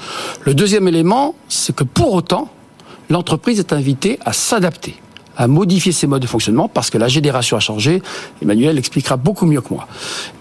Le 0.43 0.55
deuxième 0.55 0.89
élément, 0.89 1.35
c'est 1.49 1.75
que 1.75 1.85
pour 1.85 2.15
autant, 2.15 2.49
l'entreprise 3.11 3.59
est 3.59 3.73
invitée 3.73 4.19
à 4.25 4.33
s'adapter 4.33 4.97
à 5.37 5.47
modifier 5.47 5.93
ses 5.93 6.07
modes 6.07 6.23
de 6.23 6.27
fonctionnement 6.27 6.69
parce 6.69 6.91
que 6.91 6.99
la 6.99 7.09
génération 7.09 7.57
a 7.57 7.61
changé. 7.61 8.03
Emmanuel 8.43 8.77
l'expliquera 8.77 9.17
beaucoup 9.17 9.47
mieux 9.47 9.61
que 9.61 9.73
moi. 9.73 9.87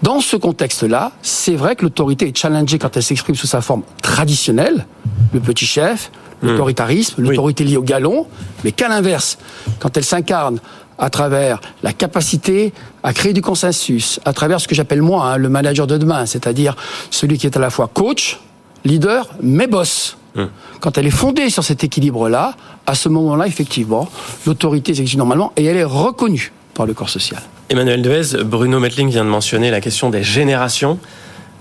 Dans 0.01 0.21
ce 0.21 0.37
contexte-là, 0.37 1.11
c'est 1.21 1.55
vrai 1.55 1.75
que 1.75 1.83
l'autorité 1.83 2.27
est 2.27 2.37
challengée 2.37 2.79
quand 2.79 2.95
elle 2.95 3.03
s'exprime 3.03 3.35
sous 3.35 3.47
sa 3.47 3.61
forme 3.61 3.83
traditionnelle, 4.01 4.85
le 5.33 5.39
petit 5.39 5.65
chef, 5.65 6.11
l'autoritarisme, 6.41 7.21
hmm. 7.21 7.25
l'autorité 7.25 7.63
liée 7.63 7.77
au 7.77 7.83
galon, 7.83 8.27
mais 8.63 8.71
qu'à 8.71 8.87
l'inverse, 8.87 9.37
quand 9.79 9.95
elle 9.97 10.03
s'incarne 10.03 10.59
à 10.99 11.09
travers 11.09 11.59
la 11.81 11.93
capacité 11.93 12.73
à 13.01 13.13
créer 13.13 13.33
du 13.33 13.41
consensus, 13.41 14.19
à 14.25 14.33
travers 14.33 14.61
ce 14.61 14.67
que 14.67 14.75
j'appelle 14.75 15.01
moi 15.01 15.25
hein, 15.25 15.37
le 15.37 15.49
manager 15.49 15.87
de 15.87 15.97
demain, 15.97 16.25
c'est-à-dire 16.25 16.75
celui 17.09 17.37
qui 17.37 17.47
est 17.47 17.57
à 17.57 17.59
la 17.59 17.69
fois 17.69 17.89
coach, 17.91 18.39
leader, 18.85 19.29
mais 19.41 19.67
boss. 19.67 20.17
Hmm. 20.35 20.45
Quand 20.79 20.97
elle 20.97 21.05
est 21.07 21.11
fondée 21.11 21.49
sur 21.49 21.63
cet 21.63 21.83
équilibre-là, 21.83 22.55
à 22.85 22.95
ce 22.95 23.09
moment-là, 23.09 23.47
effectivement, 23.47 24.09
l'autorité 24.45 24.93
s'exerce 24.93 25.17
normalement 25.17 25.53
et 25.57 25.65
elle 25.65 25.77
est 25.77 25.83
reconnue 25.83 26.51
par 26.73 26.85
le 26.85 26.93
corps 26.93 27.09
social. 27.09 27.41
Emmanuel 27.69 28.01
Devez, 28.01 28.43
Bruno 28.43 28.79
Metling 28.79 29.09
vient 29.09 29.23
de 29.23 29.29
mentionner 29.29 29.71
la 29.71 29.81
question 29.81 30.09
des 30.09 30.23
générations. 30.23 30.99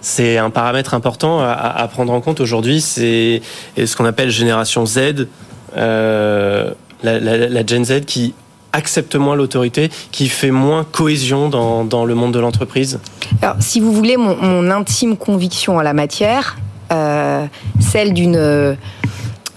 C'est 0.01 0.37
un 0.37 0.51
paramètre 0.51 0.95
important 0.95 1.41
à, 1.41 1.89
prendre 1.91 2.13
en 2.13 2.21
compte 2.21 2.41
aujourd'hui. 2.41 2.81
C'est 2.81 3.41
ce 3.77 3.97
qu'on 3.97 4.05
appelle 4.05 4.31
génération 4.31 4.85
Z, 4.85 5.29
euh, 5.77 6.73
la, 7.05 7.67
Gen 7.67 7.85
Z 7.85 8.05
qui 8.05 8.35
accepte 8.73 9.15
moins 9.15 9.37
l'autorité, 9.37 9.91
qui 10.11 10.29
fait 10.29 10.51
moins 10.51 10.83
cohésion 10.83 11.49
dans, 11.49 12.05
le 12.05 12.15
monde 12.15 12.35
de 12.35 12.41
l'entreprise 12.41 12.99
Alors, 13.43 13.57
si 13.61 13.79
vous 13.79 13.93
voulez, 13.93 14.17
mon, 14.17 14.71
intime 14.71 15.17
conviction 15.17 15.77
en 15.77 15.83
la 15.83 15.93
matière, 15.93 16.57
celle 16.91 18.13
d'une 18.13 18.77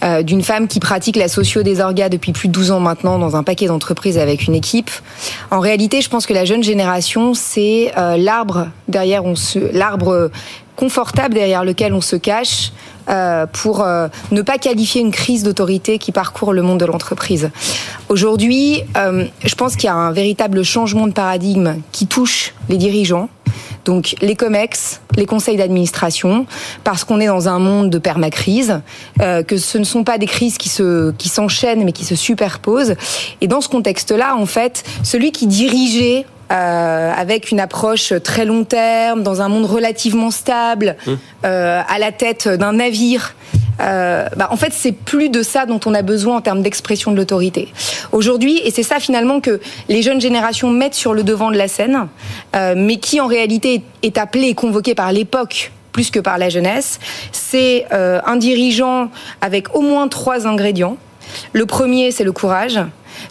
euh, 0.05 0.21
d'une 0.21 0.43
femme 0.43 0.67
qui 0.67 0.79
pratique 0.79 1.15
la 1.15 1.27
socio 1.27 1.63
des 1.63 1.79
orgas 1.81 2.09
depuis 2.09 2.31
plus 2.31 2.47
de 2.47 2.53
12 2.53 2.71
ans 2.71 2.79
maintenant 2.79 3.17
dans 3.17 3.35
un 3.35 3.43
paquet 3.43 3.65
d'entreprises 3.65 4.19
avec 4.19 4.45
une 4.45 4.53
équipe. 4.53 4.91
En 5.49 5.59
réalité, 5.59 6.01
je 6.01 6.09
pense 6.09 6.27
que 6.27 6.33
la 6.33 6.45
jeune 6.45 6.61
génération, 6.61 7.33
c'est 7.33 7.91
euh, 7.97 8.15
l'arbre 8.15 8.67
derrière 8.87 9.25
on 9.25 9.35
se 9.35 9.57
l'arbre 9.75 10.29
confortable 10.75 11.33
derrière 11.33 11.63
lequel 11.63 11.93
on 11.93 12.01
se 12.01 12.17
cache 12.17 12.71
pour 13.53 13.85
ne 14.31 14.41
pas 14.41 14.57
qualifier 14.57 14.99
une 14.99 15.11
crise 15.11 15.43
d'autorité 15.43 15.99
qui 15.99 16.11
parcourt 16.11 16.53
le 16.53 16.63
monde 16.63 16.79
de 16.79 16.85
l'entreprise. 16.85 17.51
Aujourd'hui, 18.09 18.81
je 18.95 19.55
pense 19.55 19.75
qu'il 19.75 19.85
y 19.85 19.89
a 19.89 19.95
un 19.95 20.11
véritable 20.11 20.63
changement 20.63 21.07
de 21.07 21.13
paradigme 21.13 21.75
qui 21.91 22.07
touche 22.07 22.55
les 22.67 22.77
dirigeants 22.77 23.29
donc 23.85 24.15
les 24.21 24.35
COMEX, 24.35 25.01
les 25.15 25.25
conseils 25.25 25.57
d'administration, 25.57 26.45
parce 26.83 27.03
qu'on 27.03 27.19
est 27.19 27.27
dans 27.27 27.47
un 27.47 27.59
monde 27.59 27.89
de 27.89 27.99
permacrise, 27.99 28.81
euh, 29.21 29.43
que 29.43 29.57
ce 29.57 29.77
ne 29.77 29.83
sont 29.83 30.03
pas 30.03 30.17
des 30.17 30.25
crises 30.25 30.57
qui 30.57 30.69
se 30.69 31.11
qui 31.11 31.29
s'enchaînent 31.29 31.83
mais 31.85 31.91
qui 31.91 32.03
se 32.03 32.15
superposent. 32.15 32.95
Et 33.41 33.47
dans 33.47 33.61
ce 33.61 33.69
contexte-là, 33.69 34.35
en 34.35 34.45
fait, 34.45 34.83
celui 35.03 35.31
qui 35.31 35.47
dirigeait 35.47 36.25
euh, 36.51 37.11
avec 37.15 37.51
une 37.51 37.59
approche 37.59 38.13
très 38.23 38.45
long 38.45 38.65
terme, 38.65 39.23
dans 39.23 39.41
un 39.41 39.49
monde 39.49 39.65
relativement 39.65 40.29
stable, 40.29 40.95
mmh. 41.05 41.11
euh, 41.45 41.81
à 41.87 41.99
la 41.99 42.11
tête 42.11 42.47
d'un 42.47 42.73
navire. 42.73 43.33
Euh, 43.81 44.27
bah, 44.35 44.47
en 44.51 44.57
fait, 44.57 44.71
c'est 44.73 44.91
plus 44.91 45.29
de 45.29 45.43
ça 45.43 45.65
dont 45.65 45.79
on 45.85 45.93
a 45.93 46.01
besoin 46.01 46.37
en 46.37 46.41
termes 46.41 46.61
d'expression 46.61 47.11
de 47.11 47.17
l'autorité. 47.17 47.73
Aujourd'hui, 48.11 48.59
et 48.63 48.71
c'est 48.71 48.83
ça 48.83 48.99
finalement 48.99 49.39
que 49.41 49.59
les 49.89 50.01
jeunes 50.01 50.21
générations 50.21 50.69
mettent 50.69 50.95
sur 50.95 51.13
le 51.13 51.23
devant 51.23 51.51
de 51.51 51.57
la 51.57 51.67
scène, 51.67 52.07
euh, 52.55 52.73
mais 52.77 52.97
qui 52.97 53.19
en 53.19 53.27
réalité 53.27 53.81
est 54.03 54.17
appelé 54.17 54.47
et 54.47 54.55
convoqué 54.55 54.95
par 54.95 55.11
l'époque 55.11 55.71
plus 55.91 56.11
que 56.11 56.19
par 56.19 56.37
la 56.37 56.49
jeunesse, 56.49 56.99
c'est 57.31 57.85
euh, 57.93 58.19
un 58.25 58.35
dirigeant 58.35 59.09
avec 59.39 59.73
au 59.75 59.81
moins 59.81 60.09
trois 60.09 60.45
ingrédients. 60.45 60.97
Le 61.53 61.65
premier, 61.65 62.11
c'est 62.11 62.25
le 62.25 62.33
courage. 62.33 62.81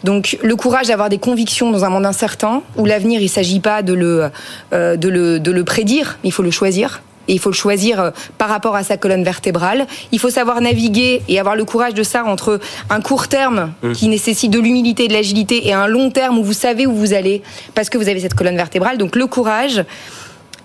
Donc 0.03 0.39
le 0.43 0.57
courage 0.57 0.89
d'avoir 0.89 1.11
des 1.11 1.19
convictions 1.19 1.71
dans 1.71 1.85
un 1.85 1.91
monde 1.91 2.07
incertain 2.07 2.63
où 2.79 2.87
l'avenir 2.87 3.21
il 3.21 3.29
s'agit 3.29 3.61
pas 3.61 3.83
de 3.83 3.93
le, 3.93 4.31
euh, 4.73 4.97
de 4.97 5.09
le 5.11 5.41
de 5.41 5.51
le 5.51 5.63
prédire, 5.63 6.19
il 6.25 6.33
faut 6.33 6.43
le 6.43 6.51
choisir. 6.51 7.03
Et 7.29 7.35
il 7.35 7.39
faut 7.39 7.51
le 7.51 7.55
choisir 7.55 8.01
euh, 8.01 8.11
par 8.39 8.49
rapport 8.49 8.77
à 8.77 8.83
sa 8.83 8.97
colonne 8.97 9.25
vertébrale. 9.25 9.87
Il 10.13 10.19
faut 10.19 10.31
savoir 10.31 10.61
naviguer 10.61 11.23
et 11.29 11.39
avoir 11.39 11.57
le 11.57 11.65
courage 11.65 11.95
de 11.95 12.03
ça 12.03 12.25
entre 12.25 12.61
un 12.91 13.01
court 13.01 13.29
terme 13.29 13.73
mmh. 13.83 13.93
qui 13.93 14.09
nécessite 14.09 14.51
de 14.51 14.61
l'humilité 14.61 15.05
et 15.05 15.09
de 15.09 15.13
l'agilité 15.13 15.69
et 15.69 15.73
un 15.73 15.87
long 15.87 16.11
terme 16.11 16.39
où 16.39 16.45
vous 16.45 16.53
savez 16.53 16.87
où 16.87 16.95
vous 16.95 17.15
allez 17.15 17.43
parce 17.75 17.89
que 17.89 17.99
vous 17.99 18.09
avez 18.09 18.21
cette 18.21 18.35
colonne 18.35 18.57
vertébrale. 18.57 18.99
Donc 18.99 19.17
le 19.17 19.27
courage, 19.27 19.85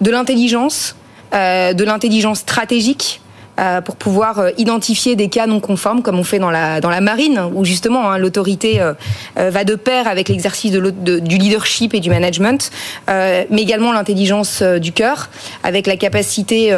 de 0.01 0.11
l'intelligence, 0.11 0.95
euh, 1.33 1.73
de 1.73 1.83
l'intelligence 1.83 2.39
stratégique, 2.39 3.21
euh, 3.59 3.81
pour 3.81 3.97
pouvoir 3.97 4.39
euh, 4.39 4.51
identifier 4.57 5.17
des 5.17 5.27
cas 5.27 5.45
non 5.45 5.59
conformes, 5.59 6.01
comme 6.01 6.17
on 6.17 6.23
fait 6.23 6.39
dans 6.39 6.49
la 6.49 7.01
marine, 7.01 7.41
où 7.53 7.65
justement 7.65 8.09
hein, 8.09 8.17
l'autorité 8.17 8.79
euh, 8.79 8.93
va 9.35 9.65
de 9.65 9.75
pair 9.75 10.07
avec 10.07 10.29
l'exercice 10.29 10.71
du 10.71 11.37
leadership 11.37 11.93
et 11.93 11.99
du 11.99 12.09
management, 12.09 12.71
mais 13.07 13.45
également 13.51 13.91
l'intelligence 13.91 14.61
du 14.61 14.91
cœur, 14.91 15.29
avec 15.63 15.87
la 15.87 15.97
capacité 15.97 16.71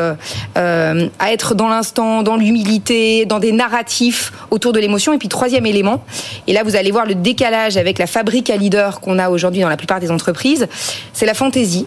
à 0.56 1.32
être 1.32 1.56
dans 1.56 1.70
l'instant, 1.70 2.24
dans 2.24 2.36
l'humilité, 2.36 3.26
dans 3.26 3.40
des 3.40 3.52
narratifs 3.52 4.32
autour 4.50 4.74
de 4.74 4.80
l'émotion. 4.80 5.14
Et 5.14 5.18
puis 5.18 5.28
troisième 5.28 5.66
élément, 5.66 6.04
et 6.48 6.54
là 6.54 6.64
vous 6.64 6.76
allez 6.76 6.92
voir 6.92 7.06
le 7.06 7.16
décalage 7.16 7.78
avec 7.78 8.00
la 8.00 8.08
fabrique 8.08 8.50
à 8.50 8.58
leader 8.58 9.02
qu'on 9.02 9.20
a 9.20 9.30
aujourd'hui 9.30 9.62
dans 9.62 9.70
la 9.70 9.78
plupart 9.78 10.00
des 10.00 10.12
entreprises, 10.12 10.68
c'est 11.14 11.26
la 11.26 11.34
fantaisie 11.34 11.86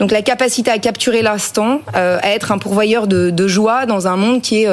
Donc 0.00 0.10
la 0.10 0.22
capacité 0.22 0.70
à 0.70 0.78
capturer 0.78 1.22
l'instant, 1.22 1.80
à 1.94 2.30
être 2.30 2.52
un 2.52 2.58
pourvoyeur 2.58 3.06
de, 3.06 3.48
joie 3.48 3.86
dans 3.86 4.06
un 4.06 4.16
monde 4.16 4.42
qui 4.42 4.64
est 4.64 4.68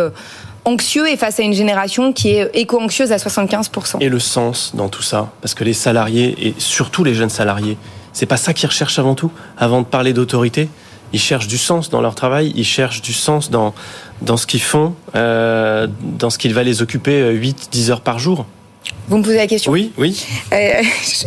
anxieux 0.65 1.09
et 1.09 1.15
face 1.15 1.39
à 1.39 1.43
une 1.43 1.53
génération 1.53 2.11
qui 2.11 2.29
est 2.31 2.49
éco-anxieuse 2.53 3.11
à 3.11 3.17
75%. 3.17 3.97
Et 4.01 4.09
le 4.09 4.19
sens 4.19 4.73
dans 4.75 4.89
tout 4.89 5.01
ça? 5.01 5.29
Parce 5.41 5.53
que 5.53 5.63
les 5.63 5.73
salariés, 5.73 6.35
et 6.39 6.55
surtout 6.57 7.03
les 7.03 7.13
jeunes 7.13 7.29
salariés, 7.29 7.77
c'est 8.11 8.25
pas 8.25 8.37
ça 8.37 8.53
qu'ils 8.53 8.67
recherchent 8.67 8.99
avant 8.99 9.15
tout, 9.15 9.31
avant 9.57 9.81
de 9.81 9.85
parler 9.85 10.13
d'autorité 10.13 10.67
ils 11.13 11.19
cherchent 11.19 11.47
du 11.47 11.59
sens 11.59 11.89
dans 11.89 12.01
leur 12.01 12.15
travail, 12.15 12.51
ils 12.55 12.65
cherchent 12.65 13.01
du 13.01 13.13
sens 13.13 13.51
dans, 13.51 13.73
dans 14.21 14.35
ce 14.35 14.47
qu'ils 14.47 14.61
font, 14.61 14.95
euh, 15.15 15.87
dans 16.01 16.31
ce 16.31 16.39
qu'il 16.39 16.53
va 16.53 16.63
les 16.63 16.81
occuper 16.81 17.31
8-10 17.33 17.91
heures 17.91 18.01
par 18.01 18.19
jour? 18.19 18.45
Vous 19.07 19.17
me 19.17 19.23
posez 19.23 19.35
la 19.35 19.47
question 19.47 19.71
Oui, 19.71 19.91
oui. 19.97 20.25
Euh, 20.53 20.81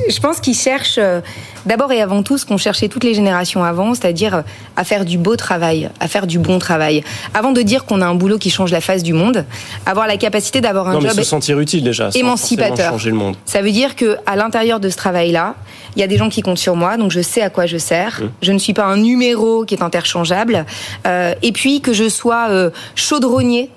je 0.08 0.18
pense 0.20 0.40
qu'ils 0.40 0.54
cherchent 0.54 0.98
euh, 0.98 1.20
d'abord 1.66 1.92
et 1.92 2.00
avant 2.00 2.22
tout 2.22 2.38
ce 2.38 2.46
qu'ont 2.46 2.56
cherché 2.56 2.88
toutes 2.88 3.04
les 3.04 3.12
générations 3.12 3.64
avant, 3.64 3.94
c'est-à-dire 3.94 4.36
euh, 4.36 4.42
à 4.76 4.84
faire 4.84 5.04
du 5.04 5.18
beau 5.18 5.36
travail, 5.36 5.90
à 6.00 6.08
faire 6.08 6.26
du 6.26 6.38
bon 6.38 6.58
travail. 6.58 7.04
Avant 7.34 7.52
de 7.52 7.60
dire 7.60 7.84
qu'on 7.84 8.00
a 8.00 8.06
un 8.06 8.14
boulot 8.14 8.38
qui 8.38 8.48
change 8.48 8.72
la 8.72 8.80
face 8.80 9.02
du 9.02 9.12
monde, 9.12 9.44
avoir 9.84 10.06
la 10.06 10.16
capacité 10.16 10.62
d'avoir 10.62 10.88
un 10.88 10.94
non, 10.94 11.00
job 11.00 11.10
mais 11.16 11.22
se 11.22 11.28
sentir 11.28 11.60
utile 11.60 11.84
déjà, 11.84 12.08
émancipateur. 12.14 12.92
Changer 12.92 13.10
le 13.10 13.16
monde. 13.16 13.36
Ça 13.44 13.60
veut 13.60 13.72
dire 13.72 13.94
que 13.94 14.16
à 14.24 14.36
l'intérieur 14.36 14.80
de 14.80 14.88
ce 14.88 14.96
travail-là, 14.96 15.54
il 15.96 16.00
y 16.00 16.02
a 16.02 16.06
des 16.06 16.16
gens 16.16 16.30
qui 16.30 16.40
comptent 16.40 16.58
sur 16.58 16.76
moi, 16.76 16.96
donc 16.96 17.10
je 17.10 17.20
sais 17.20 17.42
à 17.42 17.50
quoi 17.50 17.66
je 17.66 17.76
sers. 17.76 18.20
Mmh. 18.22 18.30
Je 18.40 18.52
ne 18.52 18.58
suis 18.58 18.72
pas 18.72 18.84
un 18.84 18.96
numéro 18.96 19.64
qui 19.64 19.74
est 19.74 19.82
interchangeable. 19.82 20.64
Euh, 21.06 21.34
et 21.42 21.52
puis 21.52 21.82
que 21.82 21.92
je 21.92 22.08
sois 22.08 22.70
chaudronnier 22.94 23.70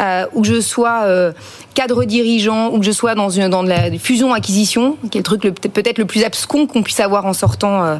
euh, 0.00 0.26
ou 0.32 0.42
que 0.42 0.48
je 0.48 0.60
sois 0.60 1.02
euh, 1.04 1.32
cadre 1.74 2.04
dirigeant, 2.04 2.70
ou 2.72 2.78
que 2.78 2.84
je 2.84 2.92
sois 2.92 3.14
dans, 3.14 3.30
une, 3.30 3.48
dans 3.48 3.62
de 3.62 3.68
la 3.68 3.90
fusion-acquisition, 3.98 4.96
qui 5.10 5.18
est 5.18 5.20
le 5.20 5.24
truc 5.24 5.42
peut-être 5.42 5.98
le 5.98 6.04
plus 6.04 6.24
abscon 6.24 6.66
qu'on 6.66 6.82
puisse 6.82 7.00
avoir 7.00 7.26
en 7.26 7.32
sortant 7.32 7.84
euh, 7.84 7.96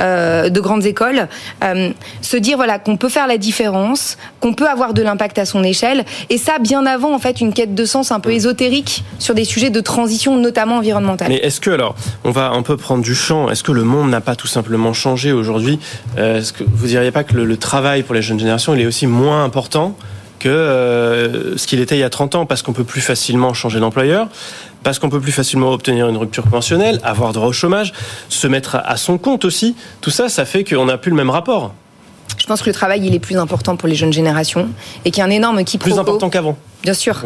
euh 0.00 0.48
de 0.50 0.60
grandes 0.60 0.86
écoles, 0.86 1.28
se 2.22 2.36
dire 2.36 2.56
voilà 2.56 2.78
qu'on 2.78 2.96
peut 2.96 3.08
faire 3.08 3.26
la 3.26 3.38
différence, 3.38 4.16
qu'on 4.40 4.54
peut 4.54 4.68
avoir 4.68 4.94
de 4.94 5.02
l'impact 5.02 5.38
à 5.38 5.44
son 5.44 5.64
échelle, 5.64 6.04
et 6.30 6.38
ça 6.38 6.58
bien 6.58 6.86
avant 6.86 7.14
en 7.14 7.18
fait 7.18 7.40
une 7.40 7.52
quête 7.52 7.74
de 7.74 7.84
sens 7.84 8.12
un 8.12 8.20
peu 8.20 8.32
ésotérique 8.32 9.04
sur 9.18 9.34
des 9.34 9.44
sujets 9.44 9.70
de 9.70 9.80
transition, 9.80 10.36
notamment 10.36 10.76
environnementale. 10.76 11.28
Mais 11.28 11.36
est-ce 11.36 11.60
que 11.60 11.70
alors, 11.70 11.96
on 12.24 12.30
va 12.30 12.50
un 12.50 12.62
peu 12.62 12.76
prendre 12.76 13.02
du 13.02 13.14
champ, 13.14 13.50
est-ce 13.50 13.64
que 13.64 13.72
le 13.72 13.82
monde 13.82 14.10
n'a 14.10 14.20
pas 14.20 14.36
tout 14.36 14.46
simplement 14.46 14.92
changé 14.92 15.32
aujourd'hui? 15.32 15.78
Est-ce 16.16 16.52
que 16.52 16.64
vous 16.64 16.86
diriez 16.86 17.10
pas 17.10 17.24
que 17.24 17.34
le, 17.34 17.44
le 17.44 17.56
travail 17.56 18.02
pour 18.02 18.14
les 18.14 18.22
jeunes 18.22 18.38
générations 18.38 18.74
il 18.74 18.80
est 18.80 18.86
aussi 18.86 19.06
moins 19.06 19.44
important 19.44 19.96
que 20.46 20.50
euh, 20.52 21.56
ce 21.56 21.66
qu'il 21.66 21.80
était 21.80 21.96
il 21.96 22.00
y 22.00 22.04
a 22.04 22.08
30 22.08 22.36
ans, 22.36 22.46
parce 22.46 22.62
qu'on 22.62 22.72
peut 22.72 22.84
plus 22.84 23.00
facilement 23.00 23.52
changer 23.52 23.80
d'employeur, 23.80 24.28
parce 24.84 25.00
qu'on 25.00 25.10
peut 25.10 25.20
plus 25.20 25.32
facilement 25.32 25.72
obtenir 25.72 26.08
une 26.08 26.16
rupture 26.16 26.44
conventionnelle, 26.44 27.00
avoir 27.02 27.32
droit 27.32 27.48
au 27.48 27.52
chômage, 27.52 27.92
se 28.28 28.46
mettre 28.46 28.76
à 28.76 28.96
son 28.96 29.18
compte 29.18 29.44
aussi. 29.44 29.74
Tout 30.02 30.10
ça, 30.10 30.28
ça 30.28 30.44
fait 30.44 30.62
qu'on 30.62 30.84
n'a 30.84 30.98
plus 30.98 31.10
le 31.10 31.16
même 31.16 31.30
rapport. 31.30 31.74
Je 32.38 32.46
pense 32.46 32.62
que 32.62 32.70
le 32.70 32.74
travail, 32.74 33.04
il 33.04 33.12
est 33.12 33.18
plus 33.18 33.36
important 33.38 33.74
pour 33.74 33.88
les 33.88 33.96
jeunes 33.96 34.12
générations 34.12 34.68
et 35.04 35.10
qu'il 35.10 35.18
y 35.18 35.22
a 35.22 35.24
un 35.24 35.30
énorme 35.30 35.64
quiproquo. 35.64 35.92
Plus 35.92 36.00
important 36.00 36.30
qu'avant. 36.30 36.56
Bien 36.84 36.94
sûr. 36.94 37.24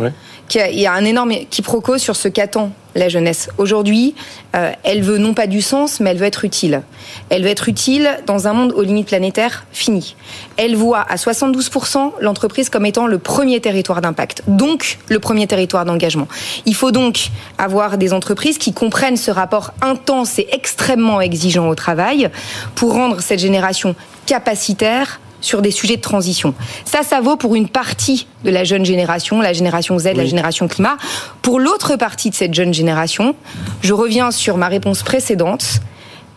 Il 0.55 0.81
y 0.81 0.87
a 0.87 0.93
un 0.93 1.05
énorme 1.05 1.33
quiproquo 1.49 1.97
sur 1.99 2.17
ce 2.17 2.27
qu'attend 2.27 2.73
la 2.97 3.09
jeunesse. 3.09 3.51
Aujourd'hui, 3.59 4.17
euh, 4.57 4.73
elle 4.83 5.03
veut 5.03 5.19
non 5.19 5.33
pas 5.33 5.47
du 5.47 5.63
sens, 5.63 6.01
mais 6.01 6.11
elle 6.11 6.17
veut 6.17 6.27
être 6.27 6.45
utile. 6.45 6.83
Elle 7.29 7.45
veut 7.45 7.49
être 7.49 7.69
utile 7.69 8.19
dans 8.27 8.49
un 8.49 8.53
monde 8.53 8.73
aux 8.73 8.83
limites 8.83 9.07
planétaires 9.07 9.65
fini. 9.73 10.17
Elle 10.57 10.75
voit 10.75 11.03
à 11.03 11.15
72% 11.15 12.15
l'entreprise 12.21 12.69
comme 12.69 12.85
étant 12.85 13.07
le 13.07 13.19
premier 13.19 13.61
territoire 13.61 14.01
d'impact, 14.01 14.43
donc 14.49 14.99
le 15.09 15.21
premier 15.21 15.47
territoire 15.47 15.85
d'engagement. 15.85 16.27
Il 16.67 16.75
faut 16.75 16.91
donc 16.91 17.29
avoir 17.59 17.97
des 17.97 18.13
entreprises 18.13 18.59
qui 18.59 18.73
comprennent 18.73 19.17
ce 19.17 19.31
rapport 19.31 19.73
intense 19.83 20.41
et 20.41 20.49
extrêmement 20.53 21.21
exigeant 21.21 21.69
au 21.69 21.77
travail 21.77 22.29
pour 22.75 22.95
rendre 22.95 23.21
cette 23.21 23.39
génération 23.39 23.95
capacitaire 24.27 25.21
sur 25.41 25.63
des 25.63 25.71
sujets 25.71 25.97
de 25.97 26.03
transition. 26.03 26.55
Ça, 26.85 27.03
ça 27.03 27.21
vaut 27.21 27.37
pour 27.37 27.55
une 27.55 27.69
partie 27.69 28.27
de 28.45 28.51
la 28.51 28.65
jeune 28.65 28.85
génération, 28.85 29.41
la 29.41 29.53
génération 29.53 29.99
Z, 29.99 30.13
la 30.15 30.27
génération 30.27 30.69
climat. 30.69 30.97
Pour 31.43 31.61
l'autre 31.61 31.97
partie 31.97 32.31
de 32.31 32.35
cette 32.35 32.55
jeune 32.55 32.75
génération, 32.75 33.35
je 33.83 33.93
reviens 33.93 34.31
sur 34.31 34.57
ma 34.57 34.69
réponse 34.69 35.03
précédente. 35.03 35.81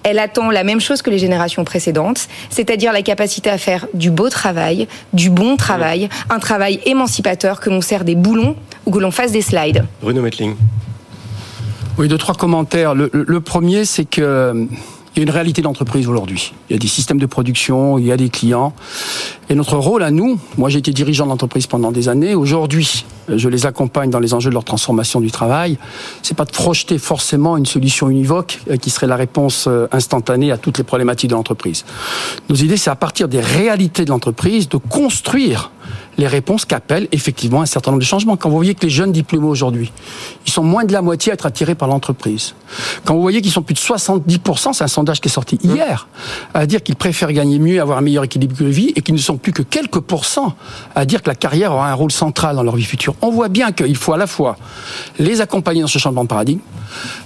Elle 0.04 0.20
attend 0.20 0.50
la 0.50 0.66
même 0.66 0.82
chose 0.82 1.02
que 1.02 1.10
les 1.10 1.18
générations 1.18 1.63
précédentes, 1.63 2.28
c'est-à-dire 2.50 2.92
la 2.92 3.04
capacité 3.04 3.50
à 3.50 3.58
faire 3.58 3.88
du 3.94 4.12
beau 4.12 4.30
travail, 4.30 4.88
du 5.13 5.30
bon 5.30 5.56
travail, 5.56 6.10
un 6.30 6.39
travail 6.39 6.82
émancipateur, 6.86 7.62
que 7.62 7.70
l'on 7.70 7.80
sert 7.80 8.04
des 8.04 8.16
boulons 8.16 8.58
ou 8.86 8.92
que 8.92 9.00
l'on 9.00 9.12
fasse 9.12 9.32
des 9.32 9.42
slides. 9.42 9.86
Bruno 10.02 10.22
Metling. 10.22 10.56
Oui, 11.98 12.10
deux, 12.10 12.18
trois 12.18 12.36
commentaires. 12.36 12.96
le 12.96 13.39
premier, 13.39 13.86
c'est 13.86 14.04
que 14.04 14.68
il 15.15 15.19
y 15.19 15.21
a 15.21 15.23
une 15.23 15.30
réalité 15.30 15.62
d'entreprise 15.62 16.08
aujourd'hui. 16.08 16.54
Il 16.69 16.73
y 16.73 16.76
a 16.76 16.80
des 16.80 16.88
systèmes 16.88 17.19
de 17.19 17.26
production, 17.26 17.99
il 17.99 18.06
y 18.06 18.12
a 18.12 18.17
des 18.17 18.30
clients. 18.30 18.73
Et 19.49 19.56
notre 19.56 19.78
rôle 19.78 20.04
à 20.04 20.12
nous, 20.12 20.39
moi 20.58 20.69
j'ai 20.69 20.80
été 20.80 20.91
dirigeant 20.91 21.28
d'entreprise 21.28 21.67
pendant 21.67 21.91
des 21.91 22.10
années, 22.10 22.34
aujourd'hui 22.34 23.06
je 23.30 23.47
les 23.47 23.65
accompagne 23.65 24.10
dans 24.10 24.19
les 24.19 24.34
enjeux 24.34 24.49
de 24.49 24.54
leur 24.54 24.63
transformation 24.63 25.21
du 25.21 25.32
travail, 25.32 25.78
c'est 26.21 26.36
pas 26.36 26.45
de 26.45 26.52
projeter 26.52 26.97
forcément 26.97 27.58
une 27.58 27.65
solution 27.65 28.10
univoque 28.10 28.60
euh, 28.69 28.78
qui 28.78 28.89
serait 28.89 29.08
la 29.08 29.15
réponse 29.15 29.65
euh, 29.67 29.88
instantanée 29.91 30.52
à 30.52 30.58
toutes 30.58 30.78
les 30.78 30.84
problématiques 30.84 31.30
de 31.30 31.36
l'entreprise. 31.36 31.86
Nos 32.49 32.56
idées, 32.56 32.78
c'est 32.78 32.89
à 32.89 32.95
partir 32.95 33.28
des 33.28 33.39
réalités 33.39 34.04
de 34.04 34.10
l'entreprise 34.10 34.67
de 34.67 34.78
construire 34.78 35.71
les 36.17 36.28
réponses 36.28 36.65
qu'appellent 36.65 37.08
effectivement 37.12 37.62
un 37.62 37.65
certain 37.65 37.91
nombre 37.91 38.02
de 38.02 38.06
changements. 38.06 38.38
Quand 38.38 38.49
vous 38.49 38.56
voyez 38.56 38.76
que 38.76 38.86
les 38.86 38.89
jeunes 38.89 39.12
diplômés 39.12 39.47
aujourd'hui, 39.47 39.91
ils 40.45 40.52
sont 40.52 40.63
moins 40.63 40.86
de 40.86 40.93
la 40.93 41.02
moitié 41.02 41.32
à 41.32 41.34
être 41.34 41.45
attirés 41.45 41.76
par 41.76 41.88
l'entreprise. 41.88 42.56
Quand 43.06 43.15
vous 43.15 43.21
voyez 43.21 43.41
qu'ils 43.41 43.52
sont 43.52 43.62
plus 43.62 43.73
de 43.73 43.80
70%, 43.80 44.73
c'est 44.73 44.84
un 44.84 44.88
sondage 44.88 45.21
qui 45.21 45.28
est 45.28 45.32
sorti 45.32 45.60
mmh. 45.63 45.76
hier, 45.76 46.08
à 46.54 46.65
dire 46.65 46.84
qu'ils 46.84 46.95
préfèrent 46.95 47.32
gagner 47.32 47.60
mieux, 47.60 47.82
avoir 47.82 47.97
un 47.97 48.02
meilleur 48.02 48.23
équilibre 48.23 48.56
de 48.56 48.65
vie, 48.65 48.93
et 48.95 49.02
qu'ils 49.02 49.15
ne 49.15 49.19
sont 49.19 49.38
plus 49.38 49.54
que 49.54 49.63
quelques 49.63 49.99
pourcents 49.99 50.56
à 50.95 51.06
dire 51.06 51.21
que 51.21 51.30
la 51.30 51.36
carrière 51.36 51.73
aura 51.73 51.89
un 51.89 51.93
rôle 51.93 52.12
central 52.12 52.56
dans 52.56 52.63
leur 52.63 52.76
vie 52.76 52.84
future. 52.84 53.15
On 53.21 53.32
voit 53.32 53.49
bien 53.49 53.71
qu'il 53.71 53.95
faut 53.95 54.13
à 54.13 54.17
la 54.17 54.28
fois 54.28 54.58
les 55.19 55.41
accompagner 55.41 55.82
dans 55.82 55.88
ce 55.88 55.99
changement 55.99 56.23
de 56.23 56.30
paradigme, 56.30 56.60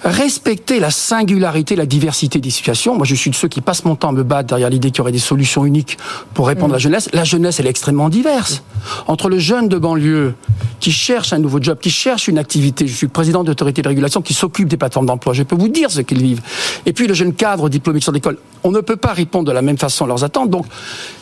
respecter 0.03 0.79
la 0.79 0.91
singularité, 0.91 1.75
la 1.75 1.85
diversité 1.85 2.39
des 2.39 2.49
situations. 2.49 2.95
Moi, 2.95 3.05
je 3.05 3.15
suis 3.15 3.29
de 3.29 3.35
ceux 3.35 3.47
qui 3.47 3.61
passent 3.61 3.85
mon 3.85 3.95
temps 3.95 4.09
à 4.09 4.13
me 4.13 4.23
battre 4.23 4.49
derrière 4.49 4.69
l'idée 4.69 4.91
qu'il 4.91 4.99
y 4.99 5.01
aurait 5.01 5.11
des 5.11 5.19
solutions 5.19 5.65
uniques 5.65 5.97
pour 6.33 6.47
répondre 6.47 6.73
à 6.73 6.77
la 6.77 6.77
mmh. 6.77 6.81
jeunesse. 6.81 7.09
La 7.13 7.23
jeunesse, 7.23 7.59
elle 7.59 7.67
est 7.67 7.71
extrêmement 7.71 8.09
diverse 8.09 8.63
entre 9.07 9.29
le 9.29 9.39
jeune 9.39 9.69
de 9.69 9.77
banlieue 9.77 10.33
qui 10.79 10.91
cherche 10.91 11.33
un 11.33 11.39
nouveau 11.39 11.61
job, 11.61 11.77
qui 11.81 11.89
cherche 11.89 12.27
une 12.27 12.37
activité, 12.37 12.87
je 12.87 12.95
suis 12.95 13.07
président 13.07 13.43
d'autorité 13.43 13.81
de 13.81 13.87
régulation 13.87 14.21
qui 14.21 14.33
s'occupe 14.33 14.67
des 14.67 14.77
plateformes 14.77 15.07
d'emploi, 15.07 15.33
je 15.33 15.43
peux 15.43 15.55
vous 15.55 15.69
dire 15.69 15.89
ce 15.89 16.01
qu'ils 16.01 16.21
vivent. 16.21 16.41
Et 16.85 16.93
puis 16.93 17.07
le 17.07 17.13
jeune 17.13 17.33
cadre 17.33 17.69
diplômé 17.69 17.99
sur 17.99 18.11
l'école, 18.11 18.37
on 18.63 18.71
ne 18.71 18.79
peut 18.81 18.95
pas 18.95 19.13
répondre 19.13 19.45
de 19.45 19.51
la 19.51 19.61
même 19.61 19.77
façon 19.77 20.05
à 20.05 20.07
leurs 20.07 20.23
attentes. 20.23 20.49
Donc 20.49 20.65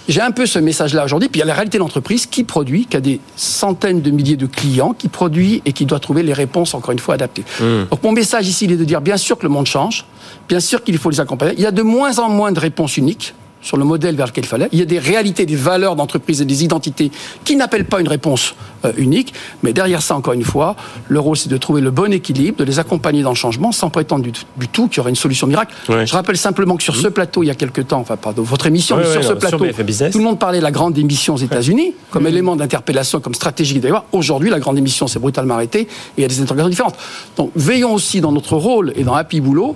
j'ai 0.08 0.22
un 0.22 0.32
peu 0.32 0.46
ce 0.46 0.60
message-là 0.60 1.06
aujourd'hui. 1.06 1.30
Puis 1.30 1.39
il 1.39 1.41
y 1.41 1.44
a 1.44 1.48
la 1.48 1.54
réalité 1.54 1.78
de 1.78 1.84
l'entreprise 1.84 2.26
qui 2.26 2.44
produit, 2.44 2.86
qui 2.86 2.98
a 2.98 3.02
des 3.02 3.20
centaines 3.36 4.02
de 4.02 4.12
milliers 4.12 4.38
de 4.38 4.46
clients, 4.46 4.94
qui 4.94 5.08
produit 5.08 5.62
et 5.65 5.74
qui 5.74 5.86
doit 5.86 6.00
trouver 6.00 6.24
les 6.24 6.34
réponses, 6.34 6.74
encore 6.74 6.91
une 6.91 7.00
fois, 7.00 7.15
adaptées. 7.15 7.44
Mmh. 7.60 7.89
Donc 7.91 8.04
mon 8.04 8.12
message 8.12 8.48
ici, 8.48 8.65
il 8.65 8.72
est 8.72 8.78
de 8.78 8.84
dire, 8.84 9.02
bien 9.02 9.18
sûr 9.18 9.38
que 9.38 9.44
le 9.44 9.50
monde 9.50 9.68
change, 9.68 10.06
bien 10.48 10.60
sûr 10.60 10.84
qu'il 10.84 10.98
faut 10.98 11.10
les 11.10 11.20
accompagner. 11.20 11.54
Il 11.58 11.63
y 11.63 11.68
a 11.68 11.72
de 11.72 11.82
moins 11.82 12.20
en 12.20 12.30
moins 12.30 12.52
de 12.52 12.60
réponses 12.60 12.98
uniques 12.98 13.34
sur 13.65 13.78
le 13.78 13.84
modèle 13.84 14.15
vers 14.15 14.28
lequel 14.28 14.45
il 14.45 14.47
fallait. 14.47 14.69
Il 14.71 14.80
y 14.80 14.82
a 14.84 14.86
des 14.86 14.99
réalités, 14.99 15.45
des 15.45 15.56
valeurs 15.56 15.95
d'entreprise 15.95 16.39
et 16.39 16.45
des 16.45 16.63
identités 16.63 17.12
qui 17.43 17.56
n'appellent 17.56 17.86
pas 17.86 17.99
une 17.99 18.08
réponse 18.08 18.54
euh, 18.86 18.91
unique. 18.97 19.34
Mais 19.63 19.73
derrière 19.73 20.04
ça, 20.04 20.15
encore 20.15 20.34
une 20.34 20.43
fois, 20.43 20.75
le 21.08 21.19
rôle, 21.19 21.36
c'est 21.36 21.49
de 21.49 21.58
trouver 21.58 21.82
le 21.82 21.89
bon 21.89 22.13
équilibre, 22.13 22.60
de 22.60 22.63
les 22.63 22.78
accompagner 22.78 23.23
dans 23.23 23.32
le 23.32 23.36
changement, 23.36 23.71
sans 23.71 23.89
prétendre 23.89 24.23
du, 24.23 24.67
tout 24.67 24.88
qu'il 24.88 24.97
y 24.97 24.99
aurait 24.99 25.10
une 25.10 25.15
solution 25.15 25.47
miracle. 25.47 25.73
Je 25.89 26.13
rappelle 26.13 26.38
simplement 26.38 26.78
que 26.78 26.84
sur 26.84 26.95
ce 26.95 27.08
plateau, 27.08 27.41
il 27.41 27.47
y 27.47 27.49
a 27.49 27.56
quelques 27.56 27.88
temps, 27.88 27.99
enfin, 27.99 28.17
pas 28.17 28.34
de 28.34 28.41
votre 28.41 28.67
émission, 28.67 28.97
mais 28.97 29.12
sur 29.12 29.23
ce 29.23 29.34
plateau, 29.34 29.58
tout 29.58 30.17
le 30.19 30.23
monde 30.23 30.38
parlait 30.38 30.60
de 30.60 30.63
la 30.63 30.71
grande 30.71 30.97
émission 30.97 31.34
aux 31.34 31.38
États-Unis 31.38 31.95
comme 32.12 32.28
élément 32.28 32.56
d'interpellation, 32.56 33.19
comme 33.19 33.34
stratégie 33.34 33.80
d'ailleurs. 33.80 34.06
Aujourd'hui, 34.12 34.51
la 34.51 34.60
grande 34.60 34.78
émission 34.78 35.08
s'est 35.08 35.19
brutalement 35.19 35.56
arrêtée 35.56 35.82
et 35.82 35.88
il 36.17 36.21
y 36.21 36.25
a 36.25 36.28
des 36.28 36.39
interrogations 36.39 36.69
différentes. 36.69 36.95
Donc, 37.36 37.51
veillons 37.56 37.93
aussi 37.93 38.21
dans 38.21 38.32
notre 38.32 38.56
rôle 38.56 38.93
et 38.95 39.04
dans 39.04 39.15
Happy 39.15 39.41
Boulot 39.41 39.75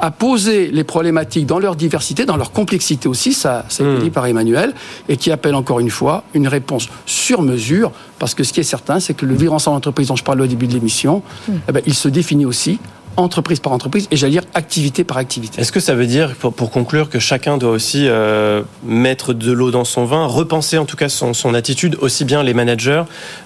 à 0.00 0.10
poser 0.10 0.70
les 0.72 0.84
problématiques 0.84 1.46
dans 1.46 1.60
leur 1.60 1.76
diversité, 1.76 2.26
dans 2.26 2.36
leur 2.36 2.50
complexité 2.50 3.08
aussi 3.08 3.27
ça, 3.32 3.64
ça 3.68 3.84
a 3.84 3.86
été 3.86 3.98
hmm. 3.98 4.02
dit 4.02 4.10
par 4.10 4.26
Emmanuel, 4.26 4.74
et 5.08 5.16
qui 5.16 5.30
appelle 5.30 5.54
encore 5.54 5.80
une 5.80 5.90
fois 5.90 6.24
une 6.34 6.48
réponse 6.48 6.88
sur 7.06 7.42
mesure, 7.42 7.92
parce 8.18 8.34
que 8.34 8.44
ce 8.44 8.52
qui 8.52 8.60
est 8.60 8.64
certain, 8.64 9.00
c'est 9.00 9.14
que 9.14 9.26
le 9.26 9.34
vivre 9.34 9.52
ensemble 9.52 9.76
entreprise 9.76 10.08
dont 10.08 10.16
je 10.16 10.24
parlais 10.24 10.42
au 10.42 10.46
début 10.46 10.66
de 10.66 10.74
l'émission, 10.74 11.22
hmm. 11.48 11.52
eh 11.68 11.72
ben, 11.72 11.82
il 11.86 11.94
se 11.94 12.08
définit 12.08 12.46
aussi 12.46 12.78
entreprise 13.18 13.60
par 13.60 13.72
entreprise 13.72 14.06
et 14.10 14.16
j'allais 14.16 14.32
dire 14.32 14.44
activité 14.54 15.04
par 15.04 15.16
activité. 15.16 15.60
Est-ce 15.60 15.72
que 15.72 15.80
ça 15.80 15.94
veut 15.94 16.06
dire, 16.06 16.34
pour, 16.36 16.70
conclure, 16.70 17.10
que 17.10 17.18
chacun 17.18 17.58
doit 17.58 17.70
aussi 17.70 18.04
euh, 18.06 18.62
mettre 18.84 19.34
de 19.34 19.52
l'eau 19.52 19.70
dans 19.70 19.84
son 19.84 20.04
vin, 20.04 20.26
repenser 20.26 20.78
en 20.78 20.84
tout 20.84 20.96
cas 20.96 21.08
son, 21.08 21.54
attitude, 21.54 21.96
aussi 22.00 22.24
bien 22.24 22.42
les 22.42 22.54
managers 22.54 23.02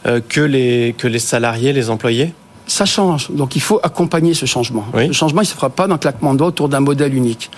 euh, 0.07 0.21
que, 0.27 0.41
les, 0.41 0.95
que 0.97 1.09
les 1.09 1.19
salariés, 1.19 1.73
les 1.73 1.91
employés? 1.91 2.35
Ça 2.67 2.85
change. 2.85 3.31
Donc 3.31 3.57
il 3.57 3.63
faut 3.63 3.81
accompagner 3.83 4.35
ce 4.35 4.47
changement. 4.47 4.85
Le 4.95 5.13
changement, 5.13 5.41
il 5.41 5.45
ne 5.45 5.49
se 5.49 5.55
fera 5.55 5.71
pas 5.71 5.87
d'un 5.87 5.99
claquement 5.99 6.33
de 6.33 6.39
doigts 6.39 6.49
autour 6.49 6.69
d'un 6.69 6.81
modèle 6.81 7.15
unique. 7.15 7.51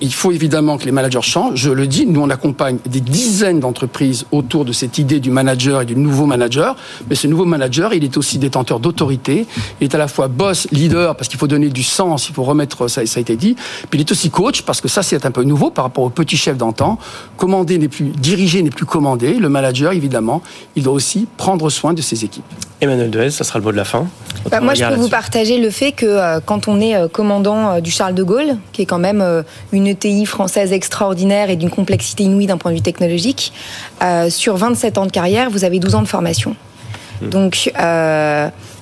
il 0.00 0.12
faut 0.12 0.32
évidemment 0.32 0.78
que 0.78 0.84
les 0.84 0.92
managers 0.92 1.22
changent. 1.22 1.58
Je 1.58 1.70
le 1.70 1.86
dis, 1.86 2.06
nous 2.06 2.20
on 2.20 2.30
accompagne 2.30 2.78
des 2.86 3.00
dizaines 3.00 3.60
d'entreprises 3.60 4.26
autour 4.32 4.64
de 4.64 4.72
cette 4.72 4.98
idée 4.98 5.20
du 5.20 5.30
manager 5.30 5.82
et 5.82 5.84
du 5.84 5.96
nouveau 5.96 6.26
manager. 6.26 6.76
Mais 7.08 7.14
ce 7.14 7.26
nouveau 7.26 7.44
manager, 7.44 7.94
il 7.94 8.04
est 8.04 8.16
aussi 8.16 8.38
détenteur 8.38 8.80
d'autorité. 8.80 9.46
Il 9.80 9.84
est 9.84 9.94
à 9.94 9.98
la 9.98 10.08
fois 10.08 10.28
boss, 10.28 10.66
leader, 10.72 11.16
parce 11.16 11.28
qu'il 11.28 11.38
faut 11.38 11.48
donner 11.48 11.68
du 11.68 11.82
sens, 11.82 12.28
il 12.28 12.34
faut 12.34 12.44
remettre, 12.44 12.88
ça, 12.88 13.06
ça 13.06 13.18
a 13.18 13.20
été 13.20 13.36
dit. 13.36 13.54
Puis 13.90 13.98
il 13.98 14.00
est 14.00 14.10
aussi 14.10 14.30
coach, 14.30 14.62
parce 14.62 14.80
que 14.80 14.88
ça 14.88 15.02
c'est 15.02 15.24
un 15.24 15.30
peu 15.30 15.44
nouveau 15.44 15.70
par 15.70 15.84
rapport 15.84 16.04
au 16.04 16.10
petit 16.10 16.36
chef 16.36 16.56
d'antan. 16.56 16.98
Commander 17.36 17.78
n'est 17.78 17.88
plus, 17.88 18.06
diriger 18.06 18.62
n'est 18.62 18.70
plus 18.70 18.86
commandé. 18.86 19.34
Le 19.34 19.48
manager, 19.48 19.92
évidemment, 19.92 20.42
il 20.76 20.82
doit 20.82 20.92
aussi 20.92 21.26
prendre 21.36 21.70
soin 21.70 21.94
de 21.94 22.02
ses 22.02 22.24
équipes. 22.24 22.44
Emmanuel 22.80 23.10
Dehaze, 23.10 23.34
ça 23.36 23.44
sera 23.44 23.60
le 23.60 23.64
mot 23.64 23.70
de 23.70 23.76
la 23.76 23.84
fin. 23.84 24.06
Bah, 24.50 24.60
moi, 24.60 24.74
je 24.74 24.84
peux 24.84 24.94
vous 24.94 25.08
partager 25.08 25.58
le 25.58 25.70
fait 25.70 25.92
que 25.92 26.06
euh, 26.06 26.40
quand 26.44 26.68
on 26.68 26.80
est 26.80 26.94
euh, 26.94 27.08
commandant 27.08 27.70
euh, 27.70 27.80
du 27.80 27.90
Charles 27.90 28.14
de 28.14 28.22
Gaulle, 28.22 28.56
qui 28.72 28.82
est 28.82 28.86
quand 28.86 28.98
même 28.98 29.44
une 29.72 29.86
ETI 29.86 30.26
française 30.26 30.72
extraordinaire 30.72 31.50
et 31.50 31.56
d'une 31.56 31.70
complexité 31.70 32.24
inouïe 32.24 32.46
d'un 32.46 32.58
point 32.58 32.70
de 32.70 32.76
vue 32.76 32.82
technologique, 32.82 33.52
sur 34.28 34.56
27 34.56 34.98
ans 34.98 35.06
de 35.06 35.10
carrière, 35.10 35.50
vous 35.50 35.64
avez 35.64 35.78
12 35.78 35.94
ans 35.94 36.02
de 36.02 36.08
formation. 36.08 36.56
Hmm. 37.20 37.28
Donc, 37.28 37.72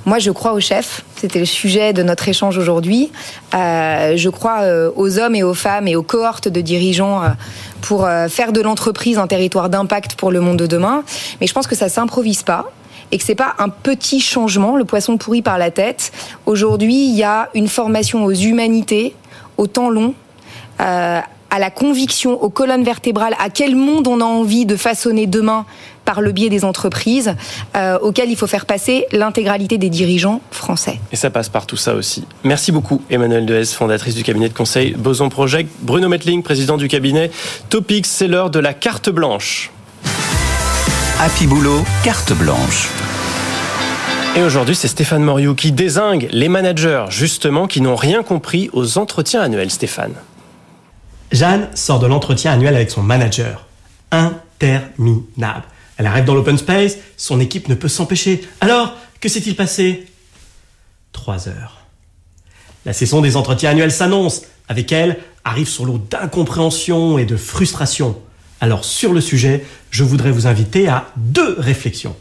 moi, 0.06 0.18
je 0.18 0.30
crois 0.30 0.52
au 0.52 0.60
chef. 0.60 1.02
C'était 1.16 1.38
le 1.38 1.44
sujet 1.44 1.92
de 1.92 2.02
notre 2.02 2.26
échange 2.28 2.56
aujourd'hui. 2.56 3.10
je 3.52 4.28
crois 4.28 4.62
aux 4.96 5.18
hommes 5.18 5.34
et 5.34 5.42
aux 5.42 5.54
femmes 5.54 5.88
et 5.88 5.96
aux 5.96 6.02
cohortes 6.02 6.48
de 6.48 6.60
dirigeants 6.60 7.22
pour 7.82 8.08
faire 8.28 8.52
de 8.52 8.60
l'entreprise 8.60 9.18
un 9.18 9.26
territoire 9.26 9.68
d'impact 9.68 10.14
pour 10.14 10.30
le 10.30 10.40
monde 10.40 10.56
de 10.56 10.66
demain. 10.66 11.04
Mais 11.40 11.46
je 11.46 11.52
pense 11.52 11.66
que 11.66 11.76
ça 11.76 11.88
s'improvise 11.88 12.42
pas 12.42 12.70
et 13.12 13.18
que 13.18 13.24
c'est 13.24 13.34
pas 13.34 13.54
un 13.58 13.68
petit 13.68 14.20
changement, 14.20 14.76
le 14.76 14.84
poisson 14.84 15.16
pourri 15.16 15.42
par 15.42 15.58
la 15.58 15.70
tête. 15.70 16.12
Aujourd'hui, 16.46 17.06
il 17.08 17.16
y 17.16 17.22
a 17.22 17.48
une 17.54 17.68
formation 17.68 18.24
aux 18.24 18.32
humanités, 18.32 19.14
au 19.56 19.66
temps 19.66 19.90
long, 19.90 20.14
euh, 20.80 21.20
à 21.50 21.58
la 21.58 21.70
conviction, 21.70 22.40
aux 22.42 22.48
colonnes 22.48 22.84
vertébrales, 22.84 23.34
à 23.40 23.50
quel 23.50 23.74
monde 23.74 24.06
on 24.06 24.20
a 24.20 24.24
envie 24.24 24.66
de 24.66 24.76
façonner 24.76 25.26
demain 25.26 25.66
par 26.04 26.20
le 26.20 26.32
biais 26.32 26.48
des 26.48 26.64
entreprises, 26.64 27.34
euh, 27.76 27.98
auxquelles 27.98 28.30
il 28.30 28.36
faut 28.36 28.46
faire 28.46 28.66
passer 28.66 29.06
l'intégralité 29.12 29.78
des 29.78 29.90
dirigeants 29.90 30.40
français. 30.50 30.98
Et 31.12 31.16
ça 31.16 31.30
passe 31.30 31.48
par 31.48 31.66
tout 31.66 31.76
ça 31.76 31.94
aussi. 31.94 32.24
Merci 32.44 32.72
beaucoup, 32.72 33.02
Emmanuel 33.10 33.46
Dehez, 33.46 33.66
fondatrice 33.66 34.14
du 34.14 34.22
cabinet 34.22 34.48
de 34.48 34.54
conseil 34.54 34.92
Boson 34.92 35.28
Project, 35.28 35.70
Bruno 35.82 36.08
Metling, 36.08 36.42
président 36.42 36.76
du 36.76 36.88
cabinet 36.88 37.30
Topics, 37.68 38.06
c'est 38.06 38.28
l'heure 38.28 38.50
de 38.50 38.58
la 38.58 38.72
carte 38.72 39.10
blanche. 39.10 39.70
Happy 41.22 41.46
Boulot, 41.46 41.84
carte 42.02 42.32
blanche. 42.32 42.88
Et 44.34 44.42
aujourd'hui, 44.42 44.74
c'est 44.74 44.88
Stéphane 44.88 45.22
Moriou 45.22 45.54
qui 45.54 45.70
désingue 45.70 46.30
les 46.32 46.48
managers, 46.48 47.04
justement, 47.10 47.66
qui 47.66 47.82
n'ont 47.82 47.94
rien 47.94 48.22
compris 48.22 48.70
aux 48.72 48.96
entretiens 48.96 49.42
annuels. 49.42 49.70
Stéphane. 49.70 50.14
Jeanne 51.30 51.68
sort 51.74 51.98
de 51.98 52.06
l'entretien 52.06 52.52
annuel 52.52 52.74
avec 52.74 52.90
son 52.90 53.02
manager. 53.02 53.66
Interminable. 54.10 55.64
Elle 55.98 56.06
arrive 56.06 56.24
dans 56.24 56.34
l'open 56.34 56.56
space, 56.56 56.96
son 57.18 57.38
équipe 57.38 57.68
ne 57.68 57.74
peut 57.74 57.88
s'empêcher. 57.88 58.40
Alors, 58.62 58.94
que 59.20 59.28
s'est-il 59.28 59.54
passé? 59.54 60.06
Trois 61.12 61.50
heures. 61.50 61.82
La 62.86 62.94
saison 62.94 63.20
des 63.20 63.36
entretiens 63.36 63.72
annuels 63.72 63.92
s'annonce. 63.92 64.40
Avec 64.68 64.90
elle 64.90 65.18
arrive 65.44 65.68
son 65.68 65.84
lot 65.84 65.98
d'incompréhension 65.98 67.18
et 67.18 67.26
de 67.26 67.36
frustration. 67.36 68.16
Alors 68.60 68.84
sur 68.84 69.12
le 69.12 69.20
sujet, 69.20 69.64
je 69.90 70.04
voudrais 70.04 70.30
vous 70.30 70.46
inviter 70.46 70.88
à 70.88 71.06
deux 71.16 71.56
réflexions. 71.58 72.14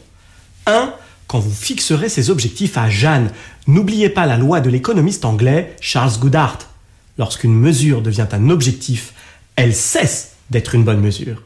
Un, 0.66 0.92
quand 1.26 1.38
vous 1.38 1.52
fixerez 1.52 2.08
ces 2.08 2.30
objectifs 2.30 2.78
à 2.78 2.88
Jeanne, 2.88 3.30
n'oubliez 3.66 4.08
pas 4.08 4.26
la 4.26 4.36
loi 4.36 4.60
de 4.60 4.70
l'économiste 4.70 5.24
anglais 5.24 5.76
Charles 5.80 6.18
Goodhart. 6.18 6.58
Lorsqu'une 7.18 7.54
mesure 7.54 8.00
devient 8.00 8.26
un 8.32 8.48
objectif, 8.48 9.12
elle 9.56 9.74
cesse 9.74 10.32
d'être 10.48 10.74
une 10.74 10.84
bonne 10.84 11.00
mesure. 11.00 11.42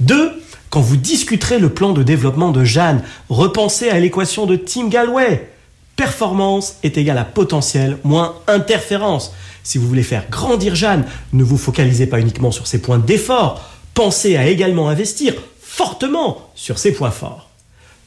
Deux, 0.00 0.32
quand 0.68 0.80
vous 0.80 0.96
discuterez 0.96 1.58
le 1.58 1.70
plan 1.70 1.92
de 1.92 2.02
développement 2.02 2.50
de 2.50 2.64
Jeanne, 2.64 3.02
repensez 3.28 3.88
à 3.88 4.00
l'équation 4.00 4.46
de 4.46 4.56
Tim 4.56 4.88
Galway. 4.88 5.48
Performance 5.94 6.76
est 6.82 6.98
égale 6.98 7.18
à 7.18 7.24
potentiel 7.24 7.96
moins 8.04 8.34
interférence. 8.48 9.32
Si 9.62 9.78
vous 9.78 9.88
voulez 9.88 10.02
faire 10.02 10.28
grandir 10.28 10.74
Jeanne, 10.74 11.06
ne 11.32 11.42
vous 11.42 11.56
focalisez 11.56 12.06
pas 12.06 12.20
uniquement 12.20 12.50
sur 12.50 12.66
ses 12.66 12.82
points 12.82 12.98
d'effort, 12.98 13.64
pensez 13.96 14.36
à 14.36 14.46
également 14.46 14.88
investir 14.88 15.32
fortement 15.60 16.50
sur 16.54 16.78
ses 16.78 16.92
points 16.92 17.10
forts. 17.10 17.48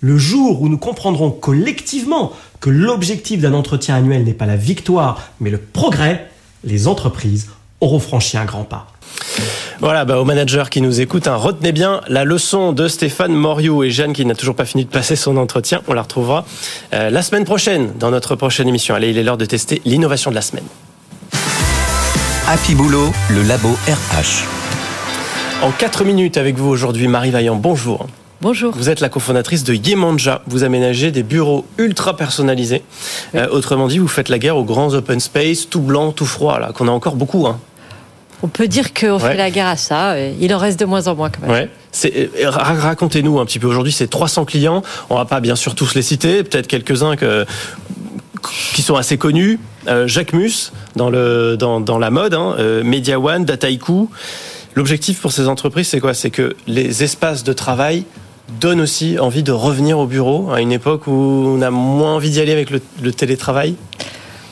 Le 0.02 0.18
jour 0.18 0.62
où 0.62 0.70
nous 0.70 0.78
comprendrons 0.78 1.32
collectivement 1.32 2.32
que 2.62 2.70
l'objectif 2.70 3.42
d'un 3.42 3.54
entretien 3.54 3.96
annuel 3.96 4.24
n'est 4.24 4.34
pas 4.34 4.46
la 4.46 4.56
victoire, 4.56 5.20
mais 5.42 5.50
le 5.50 5.58
progrès, 5.58 6.30
les 6.64 6.88
entreprises 6.88 7.50
auront 7.82 8.00
franchi 8.00 8.38
un 8.38 8.46
grand 8.46 8.64
pas. 8.64 8.88
Voilà, 9.80 10.06
bah, 10.06 10.20
aux 10.20 10.26
managers 10.26 10.66
qui 10.70 10.82
nous 10.82 11.02
écoutent, 11.02 11.28
hein, 11.28 11.36
retenez 11.36 11.72
bien 11.72 12.02
la 12.08 12.24
leçon 12.24 12.72
de 12.72 12.88
Stéphane 12.88 13.34
Moriou 13.34 13.84
et 13.84 13.90
Jeanne 13.90 14.14
qui 14.14 14.26
n'a 14.26 14.36
toujours 14.36 14.56
pas 14.56 14.66
fini 14.66 14.86
de 14.86 14.90
passer 14.90 15.16
son 15.16 15.38
entretien. 15.38 15.82
On 15.88 15.94
la 15.94 16.04
retrouvera 16.04 16.46
euh, 16.94 17.10
la 17.10 17.22
semaine 17.24 17.46
prochaine 17.46 17.94
dans 17.98 18.12
notre 18.12 18.36
prochaine 18.36 18.68
émission. 18.68 18.94
Allez, 18.94 19.10
il 19.10 19.18
est 19.18 19.24
l'heure 19.24 19.38
de 19.38 19.46
tester 19.46 19.82
l'innovation 19.86 20.30
de 20.30 20.36
la 20.36 20.42
semaine. 20.42 20.66
Happy 22.48 22.76
Boulot, 22.76 23.12
le 23.30 23.42
labo 23.42 23.70
RH. 23.88 24.59
En 25.62 25.72
4 25.72 26.06
minutes 26.06 26.38
avec 26.38 26.56
vous 26.56 26.70
aujourd'hui, 26.70 27.10
Marie 27.10 27.32
Vaillant, 27.32 27.58
bonjour. 27.58 28.08
Bonjour. 28.42 28.74
Vous 28.74 28.90
êtes 28.90 29.02
la 29.02 29.10
cofondatrice 29.10 29.66
de 29.66 29.74
Yemanja. 29.74 30.42
Vous 30.48 30.64
aménagez 30.64 31.12
des 31.12 31.22
bureaux 31.22 31.66
ultra 31.78 32.16
personnalisés. 32.16 32.82
Euh, 33.36 33.46
autrement 33.52 33.90
dit, 33.90 33.98
vous 33.98 34.08
faites 34.08 34.30
la 34.30 34.40
guerre 34.40 34.56
aux 34.56 34.64
grands 34.64 34.94
open 34.94 35.20
space, 35.20 35.68
tout 35.70 35.82
blanc, 35.82 36.14
tout 36.14 36.26
froid, 36.26 36.60
là, 36.60 36.72
qu'on 36.74 36.88
a 36.88 36.92
encore 36.92 37.18
beaucoup. 37.18 37.46
Hein. 37.46 37.60
On 38.42 38.48
peut 38.48 38.70
dire 38.70 38.94
qu'on 38.94 39.20
fait 39.20 39.36
la 39.36 39.52
guerre 39.52 39.68
à 39.68 39.76
ça. 39.76 40.18
Il 40.18 40.56
en 40.56 40.60
reste 40.60 40.80
de 40.80 40.86
moins 40.86 41.08
en 41.08 41.16
moins 41.16 41.30
quand 41.30 41.46
même. 41.46 41.52
Ouais. 41.52 41.70
Euh, 42.06 42.50
racontez-nous 42.50 43.38
un 43.38 43.46
petit 43.46 43.60
peu. 43.60 43.68
Aujourd'hui, 43.68 43.92
c'est 43.92 44.08
300 44.08 44.46
clients. 44.46 44.82
On 45.10 45.16
va 45.16 45.26
pas 45.26 45.42
bien 45.42 45.58
sûr 45.58 45.76
tous 45.76 45.94
les 45.94 46.02
citer. 46.02 46.44
Peut-être 46.44 46.68
quelques-uns 46.68 47.18
que 47.18 47.46
qui 48.74 48.82
sont 48.82 48.96
assez 48.96 49.18
connus. 49.18 49.60
Euh, 49.90 50.08
Jacques 50.08 50.32
Mus 50.32 50.72
dans, 50.96 51.10
le, 51.10 51.58
dans, 51.58 51.82
dans 51.82 51.98
la 51.98 52.12
mode, 52.12 52.34
hein, 52.34 52.56
Media 52.86 53.20
One, 53.20 53.44
Dataiku. 53.44 54.10
L'objectif 54.76 55.20
pour 55.22 55.32
ces 55.32 55.48
entreprises, 55.48 55.88
c'est 55.88 56.00
quoi? 56.00 56.14
C'est 56.14 56.30
que 56.30 56.56
les 56.68 57.04
espaces 57.04 57.44
de 57.44 57.54
travail 57.54 58.06
donnent 58.60 58.82
aussi 58.82 59.20
envie 59.20 59.44
de 59.44 59.52
revenir 59.52 60.00
au 60.00 60.08
bureau 60.08 60.52
à 60.52 60.62
une 60.62 60.72
époque 60.72 61.08
où 61.08 61.12
on 61.12 61.62
a 61.62 61.70
moins 61.70 62.16
envie 62.16 62.32
d'y 62.32 62.40
aller 62.40 62.52
avec 62.52 62.70
le, 62.70 63.12
télétravail? 63.12 63.76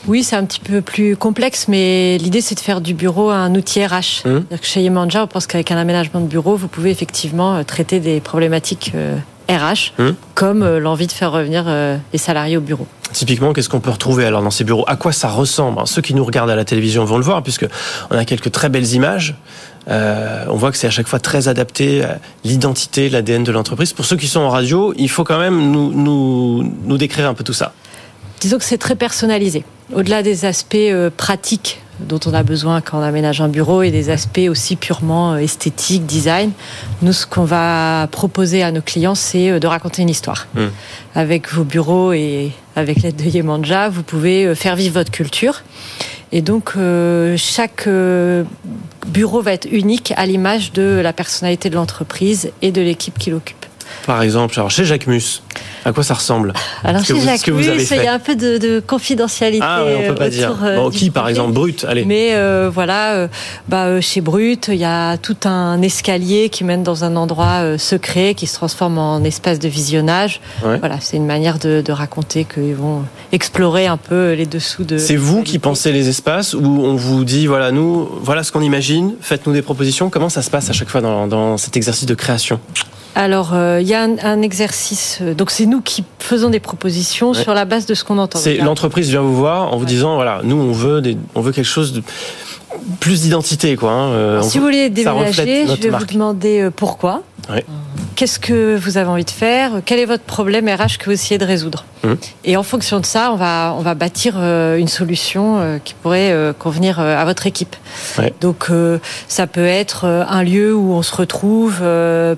Oui, 0.08 0.23
c'est 0.23 0.36
un 0.36 0.45
petit 0.45 0.60
peu 0.60 0.82
plus 0.82 1.17
complexe, 1.17 1.67
mais 1.67 2.17
l'idée 2.19 2.41
c'est 2.41 2.56
de 2.56 2.60
faire 2.60 2.80
du 2.80 2.93
bureau 2.93 3.30
un 3.30 3.53
outil 3.56 3.86
RH. 3.86 4.25
Hum. 4.25 4.45
Chez 4.62 4.82
Yemanja, 4.82 5.23
on 5.23 5.27
pense 5.27 5.47
qu'avec 5.47 5.71
un 5.71 5.77
aménagement 5.77 6.21
de 6.21 6.27
bureau, 6.27 6.56
vous 6.56 6.67
pouvez 6.67 6.91
effectivement 6.91 7.56
euh, 7.56 7.63
traiter 7.63 7.99
des 7.99 8.21
problématiques 8.21 8.93
RH, 9.49 9.53
euh, 9.99 10.10
hum. 10.10 10.15
comme 10.34 10.63
euh, 10.63 10.80
l'envie 10.80 11.08
de 11.08 11.12
faire 11.12 11.32
revenir 11.32 11.65
les 12.13 12.19
salariés 12.19 12.58
au 12.58 12.62
bureau. 12.62 12.88
Typiquement, 13.13 13.53
qu'est-ce 13.53 13.69
qu'on 13.69 13.80
peut 13.80 13.89
retrouver 13.89 14.25
alors 14.25 14.41
dans 14.41 14.51
ces 14.51 14.63
bureaux? 14.63 14.86
À 14.88 14.95
quoi 14.95 15.12
ça 15.12 15.30
ressemble? 15.30 15.82
Ceux 15.86 16.01
qui 16.01 16.13
nous 16.13 16.25
regardent 16.25 16.49
à 16.49 16.56
la 16.56 16.65
télévision 16.65 17.06
vont 17.06 17.17
le 17.17 17.23
voir, 17.23 17.41
puisque 17.41 17.65
on 18.10 18.17
a 18.17 18.25
quelques 18.25 18.51
très 18.51 18.69
belles 18.69 18.93
images. 18.93 19.36
Euh, 19.89 20.45
on 20.50 20.56
voit 20.56 20.71
que 20.71 20.78
c'est 20.78 20.88
à 20.88 20.91
chaque 20.91 21.08
fois 21.08 21.19
très 21.19 21.47
adapté 21.47 22.04
à 22.04 22.19
l'identité, 22.43 23.10
l'ADN 23.10 23.43
de 23.43 23.52
l'entreprise. 23.52 23.93
Pour 23.93 24.06
ceux 24.06 24.17
qui 24.17 24.28
sont 24.28 24.41
en 24.41 24.50
radio, 24.50 24.93
il 24.97 25.10
faut 25.10 25.23
quand 25.23 25.39
même 25.39 25.71
nous, 25.71 25.91
nous, 25.93 26.73
nous 26.84 26.97
décrire 26.97 27.28
un 27.28 27.34
peu 27.34 27.43
tout 27.43 27.54
ça. 27.54 27.73
Disons 28.39 28.58
que 28.58 28.65
c'est 28.65 28.78
très 28.78 28.95
personnalisé. 28.95 29.63
Au-delà 29.93 30.21
des 30.21 30.45
aspects 30.45 30.76
euh, 30.76 31.10
pratiques 31.15 31.82
dont 32.02 32.19
on 32.28 32.34
a 32.34 32.43
besoin 32.43 32.82
quand 32.82 33.00
on 33.00 33.02
aménage 33.02 33.41
un 33.41 33.47
bureau 33.47 33.82
et 33.82 33.89
des 33.89 34.12
aspects 34.12 34.47
aussi 34.47 34.76
purement 34.76 35.34
euh, 35.34 35.38
esthétiques, 35.38 36.06
design, 36.06 36.52
nous, 37.02 37.13
ce 37.13 37.26
qu'on 37.26 37.45
va 37.45 38.08
proposer 38.12 38.62
à 38.62 38.71
nos 38.71 38.82
clients, 38.82 39.15
c'est 39.15 39.60
de 39.60 39.67
raconter 39.67 40.02
une 40.04 40.10
histoire. 40.10 40.47
Hmm. 40.54 40.67
Avec 41.15 41.52
vos 41.52 41.63
bureaux 41.63 42.12
et 42.12 42.52
avec 42.76 43.02
l'aide 43.02 43.15
de 43.15 43.23
Yemanja, 43.23 43.89
vous 43.89 44.04
pouvez 44.04 44.54
faire 44.54 44.76
vivre 44.76 44.95
votre 44.95 45.12
culture. 45.12 45.63
Et 46.31 46.41
donc, 46.41 46.73
chaque 47.37 47.87
bureau 49.07 49.41
va 49.41 49.53
être 49.53 49.67
unique 49.71 50.13
à 50.17 50.25
l'image 50.25 50.73
de 50.73 50.99
la 51.01 51.13
personnalité 51.13 51.69
de 51.69 51.75
l'entreprise 51.75 52.51
et 52.61 52.71
de 52.71 52.81
l'équipe 52.81 53.17
qui 53.17 53.29
l'occupe. 53.29 53.65
Par 54.05 54.21
exemple, 54.21 54.55
alors 54.57 54.71
chez 54.71 54.85
Jacques 54.85 55.07
Mus, 55.07 55.41
à 55.86 55.93
quoi 55.93 56.04
ça 56.04 56.15
ressemble 56.15 56.54
Alors 56.84 57.04
chez 57.04 57.20
Jacques 57.20 57.48
il 57.48 58.04
y 58.04 58.08
a 58.08 58.13
un 58.13 58.20
peu 58.20 58.36
de, 58.36 58.82
confidentialité. 58.86 59.65
Ah 59.65 59.84
on 59.86 60.08
peut 60.08 60.15
pas 60.15 60.30
dire. 60.30 60.56
Euh, 60.63 60.89
qui, 60.89 61.10
par 61.10 61.30
exemple, 61.30 61.54
Brut, 61.54 61.86
allez. 61.88 62.06
Mais 62.06 62.32
euh, 62.34 62.70
voilà, 62.74 63.13
euh, 63.13 63.28
bah, 63.67 64.02
chez 64.02 64.22
Brut, 64.22 64.70
il 64.70 64.80
y 64.80 64.86
a 64.86 65.17
tout 65.17 65.38
un 65.46 65.82
escalier 65.82 66.50
qui 66.50 66.63
mène 66.63 66.84
dans 66.84 67.04
un 67.04 67.15
endroit 67.15 67.78
secret 67.78 68.34
qui 68.34 68.48
se 68.48 68.56
transforme 68.56 68.98
en 68.98 69.24
espace 69.24 69.60
de 69.60 69.67
visionnage. 69.67 70.41
Voilà, 70.62 70.98
c'est 71.00 71.17
une 71.17 71.26
manière 71.26 71.60
de, 71.60 71.84
raconter 71.91 72.46
qu'ils 72.46 72.76
vont 72.76 73.04
explorer 73.32 73.88
un 73.88 73.98
peu 73.98 74.34
les 74.34 74.46
dessous 74.46 74.84
de. 74.84 74.98
C'est 74.98 75.15
vous 75.15 75.41
qui 75.41 75.58
pensez 75.58 75.91
les 75.91 76.10
espaces 76.10 76.54
où 76.54 76.82
on 76.84 76.96
vous 76.96 77.24
dit 77.24 77.48
voilà 77.48 77.72
nous 77.72 78.08
voilà 78.22 78.43
ce 78.43 78.52
qu'on 78.52 78.62
imagine, 78.62 79.15
faites-nous 79.22 79.54
des 79.54 79.62
propositions. 79.62 80.10
Comment 80.10 80.30
ça 80.30 80.41
se 80.41 80.50
passe 80.50 80.70
à 80.70 80.74
chaque 80.74 80.89
fois 80.89 81.02
dans, 81.02 81.28
dans 81.28 81.58
cet 81.58 81.76
exercice 81.78 82.06
de 82.06 82.13
création? 82.13 82.60
Alors, 83.17 83.56
euh, 83.56 83.82
il 83.82 83.88
y 83.88 83.96
a 83.96 84.04
un, 84.04 84.41
exercice. 84.43 85.17
Euh, 85.24 85.34
donc, 85.47 85.51
c'est 85.51 85.65
nous 85.65 85.79
qui 85.79 86.03
faisons 86.19 86.49
des 86.49 86.60
propositions 86.60 87.33
sur 87.33 87.53
la 87.53 87.63
base 87.63 87.86
de 87.86 87.93
ce 87.93 88.03
qu'on 88.03 88.17
entend. 88.17 88.38
C'est 88.38 88.57
l'entreprise 88.57 89.10
vient 89.10 89.21
vous 89.21 89.38
voir 89.38 89.73
en 89.73 89.77
vous 89.77 89.86
disant 89.86 90.15
voilà, 90.15 90.41
nous 90.43 90.57
on 90.57 90.73
veut 90.73 91.01
on 91.36 91.41
veut 91.41 91.53
quelque 91.53 91.63
chose 91.63 91.93
de 91.93 92.03
plus 92.99 93.21
d'identité 93.21 93.77
quoi. 93.77 93.91
Hein, 93.91 94.10
euh, 94.10 94.41
si 94.41 94.57
vous 94.57 94.65
voulez 94.65 94.89
déménager, 94.89 95.65
je 95.65 95.81
vais 95.83 95.89
vous 95.89 96.05
demander 96.05 96.67
pourquoi. 96.75 97.23
Qu'est-ce 98.17 98.39
que 98.39 98.75
vous 98.75 98.97
avez 98.97 99.07
envie 99.07 99.23
de 99.23 99.29
faire? 99.29 99.79
Quel 99.86 99.99
est 99.99 100.05
votre 100.05 100.23
problème 100.23 100.67
RH 100.67 100.97
que 100.99 101.05
vous 101.05 101.12
essayez 101.12 101.38
de 101.38 101.45
résoudre? 101.45 101.86
Mmh. 102.08 102.17
Et 102.46 102.58
en 102.58 102.63
fonction 102.63 103.00
de 103.00 103.06
ça, 103.06 103.32
on 103.32 103.36
va, 103.36 103.74
on 103.78 103.82
va 103.82 103.96
bâtir 103.96 104.36
euh, 104.38 104.78
une 104.78 104.88
solution 104.88 105.60
euh, 105.60 105.78
qui 105.84 105.93
pourrait 105.93 106.32
euh, 106.32 106.54
convenir 106.54 107.00
à 107.00 107.26
votre 107.26 107.48
équipe. 107.48 107.76
Donc, 108.41 108.67
ça 109.28 109.48
peut 109.48 109.65
être 109.65 110.06
un 110.06 110.43
lieu 110.43 110.76
où 110.76 110.93
on 110.93 111.02
se 111.02 111.15
retrouve 111.15 111.84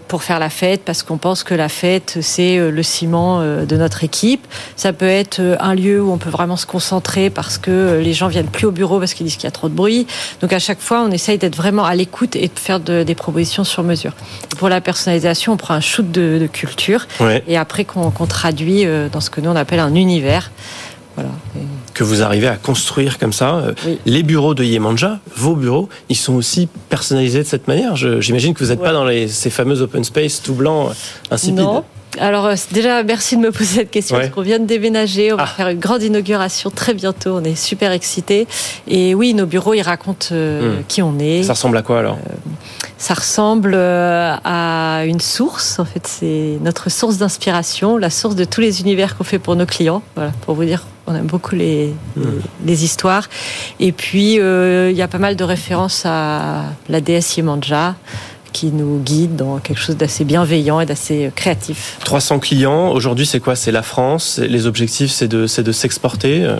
pour 0.07 0.23
faire 0.23 0.39
la 0.39 0.49
fête 0.49 0.81
parce 0.85 1.03
qu'on 1.03 1.17
pense 1.17 1.43
que 1.43 1.53
la 1.53 1.69
fête, 1.69 2.17
c'est 2.21 2.57
le 2.57 2.83
ciment 2.83 3.41
de 3.41 3.77
notre 3.77 4.03
équipe. 4.03 4.45
Ça 4.75 4.93
peut 4.93 5.07
être 5.07 5.41
un 5.59 5.75
lieu 5.75 6.01
où 6.01 6.11
on 6.11 6.17
peut 6.17 6.29
vraiment 6.29 6.57
se 6.57 6.65
concentrer 6.65 7.29
parce 7.29 7.57
que 7.57 7.99
les 8.01 8.13
gens 8.13 8.27
viennent 8.27 8.47
plus 8.47 8.67
au 8.67 8.71
bureau 8.71 8.99
parce 8.99 9.13
qu'ils 9.13 9.25
disent 9.25 9.35
qu'il 9.35 9.45
y 9.45 9.47
a 9.47 9.51
trop 9.51 9.69
de 9.69 9.73
bruit. 9.73 10.07
Donc, 10.41 10.53
à 10.53 10.59
chaque 10.59 10.81
fois, 10.81 11.01
on 11.01 11.11
essaye 11.11 11.37
d'être 11.37 11.55
vraiment 11.55 11.85
à 11.85 11.95
l'écoute 11.95 12.35
et 12.35 12.47
de 12.47 12.59
faire 12.59 12.79
des 12.79 13.15
propositions 13.15 13.63
sur 13.63 13.83
mesure. 13.83 14.13
Pour 14.57 14.69
la 14.69 14.81
personnalisation, 14.81 15.53
on 15.53 15.57
prend 15.57 15.73
un 15.73 15.81
shoot 15.81 16.09
de, 16.09 16.47
culture 16.51 17.07
et 17.47 17.57
après 17.57 17.85
qu'on 17.85 18.11
traduit 18.27 18.85
dans 19.11 19.21
ce 19.21 19.29
que 19.29 19.41
nous 19.41 19.49
on 19.49 19.55
appelle 19.59 19.79
un 19.79 19.95
univers. 19.95 20.51
Voilà. 21.15 21.31
Que 21.93 22.03
vous 22.03 22.21
arrivez 22.21 22.47
à 22.47 22.55
construire 22.55 23.17
comme 23.17 23.33
ça. 23.33 23.55
Euh, 23.55 23.95
les 24.05 24.23
bureaux 24.23 24.53
de 24.53 24.63
Yemanja, 24.63 25.19
vos 25.35 25.55
bureaux, 25.55 25.89
ils 26.07 26.15
sont 26.15 26.35
aussi 26.35 26.69
personnalisés 26.89 27.43
de 27.43 27.47
cette 27.47 27.67
manière. 27.67 27.95
J'imagine 27.95 28.53
que 28.53 28.63
vous 28.63 28.69
n'êtes 28.69 28.81
pas 28.81 28.93
dans 28.93 29.05
les, 29.05 29.27
ces 29.27 29.49
fameux 29.49 29.81
open 29.81 30.03
space 30.03 30.41
tout 30.41 30.53
blanc, 30.53 30.89
euh, 30.89 30.93
insipides. 31.31 31.59
Non. 31.59 31.83
Alors 32.17 32.49
déjà, 32.71 33.03
merci 33.03 33.37
de 33.37 33.41
me 33.41 33.51
poser 33.51 33.75
cette 33.75 33.91
question 33.91 34.17
parce 34.17 34.29
qu'on 34.29 34.41
vient 34.41 34.59
de 34.59 34.65
déménager, 34.65 35.31
on 35.31 35.37
va 35.37 35.43
ah. 35.43 35.47
faire 35.47 35.67
une 35.69 35.79
grande 35.79 36.01
inauguration 36.01 36.71
très 36.71 36.93
bientôt, 36.93 37.37
on 37.37 37.43
est 37.43 37.55
super 37.55 37.91
excités. 37.91 38.47
Et 38.87 39.13
oui, 39.13 39.33
nos 39.33 39.45
bureaux, 39.45 39.75
ils 39.75 39.81
racontent 39.81 40.33
hmm. 40.33 40.83
qui 40.87 41.01
on 41.01 41.19
est. 41.19 41.43
Ça 41.43 41.53
ressemble 41.53 41.77
à 41.77 41.81
quoi 41.83 41.99
alors? 41.99 42.17
Ça 42.97 43.13
ressemble 43.13 43.73
euh, 43.75 44.35
à 44.43 45.03
une 45.05 45.19
source. 45.19 45.79
En 45.79 45.85
fait, 45.85 46.05
c'est 46.07 46.57
notre 46.61 46.89
source 46.89 47.17
d'inspiration, 47.17 47.97
la 47.97 48.09
source 48.09 48.35
de 48.35 48.43
tous 48.43 48.61
les 48.61 48.81
univers 48.81 49.15
qu'on 49.15 49.23
fait 49.23 49.39
pour 49.39 49.55
nos 49.55 49.65
clients. 49.65 50.01
Voilà, 50.15 50.31
pour 50.41 50.55
vous 50.55 50.65
dire, 50.65 50.85
on 51.05 51.15
aime 51.15 51.27
beaucoup 51.27 51.55
les, 51.55 51.93
les, 52.17 52.23
hmm. 52.23 52.83
histoires. 52.83 53.29
Et 53.79 53.91
puis, 53.91 54.39
euh, 54.39 54.89
il 54.91 54.97
y 54.97 55.01
a 55.01 55.07
pas 55.07 55.19
mal 55.19 55.35
de 55.35 55.43
références 55.43 56.03
à 56.05 56.63
la 56.89 57.01
déesse 57.01 57.37
Yemanja 57.37 57.95
qui 58.51 58.67
nous 58.67 58.99
guide 58.99 59.35
dans 59.35 59.59
quelque 59.59 59.79
chose 59.79 59.97
d'assez 59.97 60.25
bienveillant 60.25 60.79
et 60.79 60.85
d'assez 60.85 61.31
créatif. 61.35 61.97
300 62.03 62.39
clients, 62.39 62.91
aujourd'hui 62.91 63.25
c'est 63.25 63.39
quoi? 63.39 63.55
C'est 63.55 63.71
la 63.71 63.83
France, 63.83 64.39
les 64.39 64.65
objectifs 64.67 65.11
c'est 65.11 65.27
de, 65.27 65.45
de 65.61 65.71
s'exporter 65.71 66.43
euh? 66.43 66.57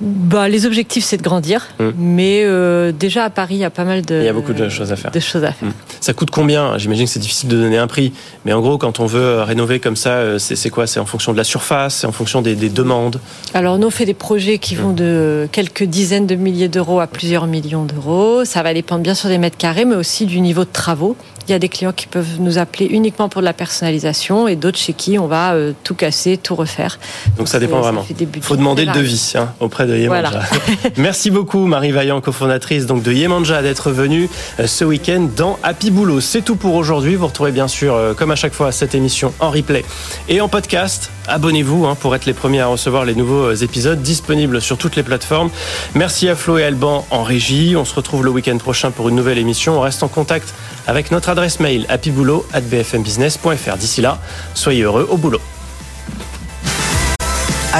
Bah, 0.00 0.48
les 0.48 0.64
objectifs, 0.64 1.04
c'est 1.04 1.16
de 1.16 1.22
grandir, 1.22 1.66
hum. 1.80 1.92
mais 1.98 2.42
euh, 2.44 2.92
déjà 2.92 3.24
à 3.24 3.30
Paris, 3.30 3.56
il 3.56 3.60
y 3.60 3.64
a 3.64 3.70
pas 3.70 3.84
mal 3.84 4.02
de. 4.02 4.14
Il 4.20 4.24
y 4.24 4.28
a 4.28 4.32
beaucoup 4.32 4.52
de 4.52 4.68
choses 4.68 4.92
à 4.92 4.96
faire. 4.96 5.10
De 5.10 5.18
choses 5.18 5.42
à 5.42 5.50
faire. 5.50 5.68
Hum. 5.68 5.74
Ça 6.00 6.12
coûte 6.12 6.30
combien? 6.30 6.78
J'imagine 6.78 7.06
que 7.06 7.10
c'est 7.10 7.18
difficile 7.18 7.48
de 7.48 7.56
donner 7.56 7.78
un 7.78 7.88
prix, 7.88 8.12
mais 8.44 8.52
en 8.52 8.60
gros, 8.60 8.78
quand 8.78 9.00
on 9.00 9.06
veut 9.06 9.20
euh, 9.20 9.44
rénover 9.44 9.80
comme 9.80 9.96
ça, 9.96 10.10
euh, 10.10 10.38
c'est 10.38 10.70
quoi? 10.70 10.86
C'est 10.86 11.00
en 11.00 11.06
fonction 11.06 11.32
de 11.32 11.36
la 11.36 11.42
surface, 11.42 11.96
c'est 11.96 12.06
en 12.06 12.12
fonction 12.12 12.42
des, 12.42 12.54
demandes. 12.54 13.18
Alors, 13.54 13.78
nous, 13.78 13.88
on 13.88 13.90
fait 13.90 14.04
des 14.04 14.14
projets 14.14 14.58
qui 14.58 14.76
vont 14.76 14.90
hum. 14.90 14.94
de 14.94 15.48
quelques 15.50 15.84
dizaines 15.84 16.28
de 16.28 16.36
milliers 16.36 16.68
d'euros 16.68 17.00
à 17.00 17.08
plusieurs 17.08 17.48
millions 17.48 17.84
d'euros. 17.84 18.44
Ça 18.44 18.62
va 18.62 18.74
dépendre 18.74 19.02
bien 19.02 19.14
sûr 19.14 19.28
des 19.28 19.38
mètres 19.38 19.56
carrés, 19.56 19.84
mais 19.84 19.96
aussi 19.96 20.26
du 20.26 20.40
niveau 20.40 20.62
de 20.62 20.70
travaux. 20.72 21.16
Il 21.48 21.52
y 21.52 21.54
a 21.54 21.58
des 21.58 21.70
clients 21.70 21.94
qui 21.94 22.06
peuvent 22.06 22.40
nous 22.40 22.58
appeler 22.58 22.84
uniquement 22.84 23.30
pour 23.30 23.40
de 23.40 23.46
la 23.46 23.54
personnalisation 23.54 24.48
et 24.48 24.54
d'autres 24.54 24.76
chez 24.76 24.92
qui 24.92 25.18
on 25.18 25.26
va 25.26 25.56
tout 25.82 25.94
casser, 25.94 26.36
tout 26.36 26.54
refaire. 26.54 27.00
Donc, 27.38 27.48
ça 27.48 27.58
dépend 27.58 27.80
vraiment. 27.80 28.04
Il 28.20 28.42
faut 28.42 28.56
demander 28.56 28.84
le 28.84 28.92
devis 28.92 29.32
hein, 29.34 29.48
auprès 29.58 29.87
de 29.88 29.96
Yemanja. 29.96 30.42
Merci 30.96 31.30
beaucoup 31.30 31.66
Marie 31.66 31.92
Vaillant, 31.92 32.20
cofondatrice 32.20 32.86
donc 32.86 33.02
de 33.02 33.12
Yemanja, 33.12 33.62
d'être 33.62 33.90
venue 33.90 34.28
euh, 34.60 34.66
ce 34.66 34.84
week-end 34.84 35.28
dans 35.36 35.58
Happy 35.62 35.90
Boulot. 35.90 36.20
C'est 36.20 36.42
tout 36.42 36.56
pour 36.56 36.74
aujourd'hui. 36.74 37.16
Vous 37.16 37.26
retrouvez 37.26 37.50
bien 37.50 37.68
sûr, 37.68 37.94
euh, 37.94 38.14
comme 38.14 38.30
à 38.30 38.36
chaque 38.36 38.52
fois, 38.52 38.70
cette 38.70 38.94
émission 38.94 39.32
en 39.40 39.50
replay 39.50 39.84
et 40.28 40.40
en 40.40 40.48
podcast. 40.48 41.10
Abonnez-vous 41.26 41.86
hein, 41.86 41.94
pour 41.94 42.14
être 42.14 42.26
les 42.26 42.34
premiers 42.34 42.60
à 42.60 42.66
recevoir 42.66 43.04
les 43.04 43.14
nouveaux 43.14 43.46
euh, 43.46 43.56
épisodes 43.56 44.00
disponibles 44.00 44.60
sur 44.60 44.78
toutes 44.78 44.96
les 44.96 45.02
plateformes. 45.02 45.50
Merci 45.94 46.28
à 46.28 46.36
Flo 46.36 46.58
et 46.58 46.64
Alban 46.64 47.06
en 47.10 47.22
régie. 47.22 47.74
On 47.76 47.84
se 47.84 47.94
retrouve 47.94 48.24
le 48.24 48.30
week-end 48.30 48.58
prochain 48.58 48.90
pour 48.90 49.08
une 49.08 49.16
nouvelle 49.16 49.38
émission. 49.38 49.78
On 49.78 49.80
reste 49.80 50.02
en 50.02 50.08
contact 50.08 50.54
avec 50.86 51.10
notre 51.10 51.30
adresse 51.30 51.60
mail 51.60 51.86
happyboulot@bfmbusiness.fr. 51.88 53.76
D'ici 53.76 54.00
là, 54.02 54.18
soyez 54.54 54.82
heureux 54.82 55.08
au 55.10 55.16
boulot. 55.16 55.40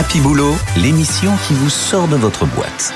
Happy 0.01 0.21
Boulot, 0.21 0.55
l'émission 0.77 1.33
qui 1.49 1.55
vous 1.55 1.69
sort 1.69 2.07
de 2.07 2.15
votre 2.15 2.47
boîte. 2.47 2.95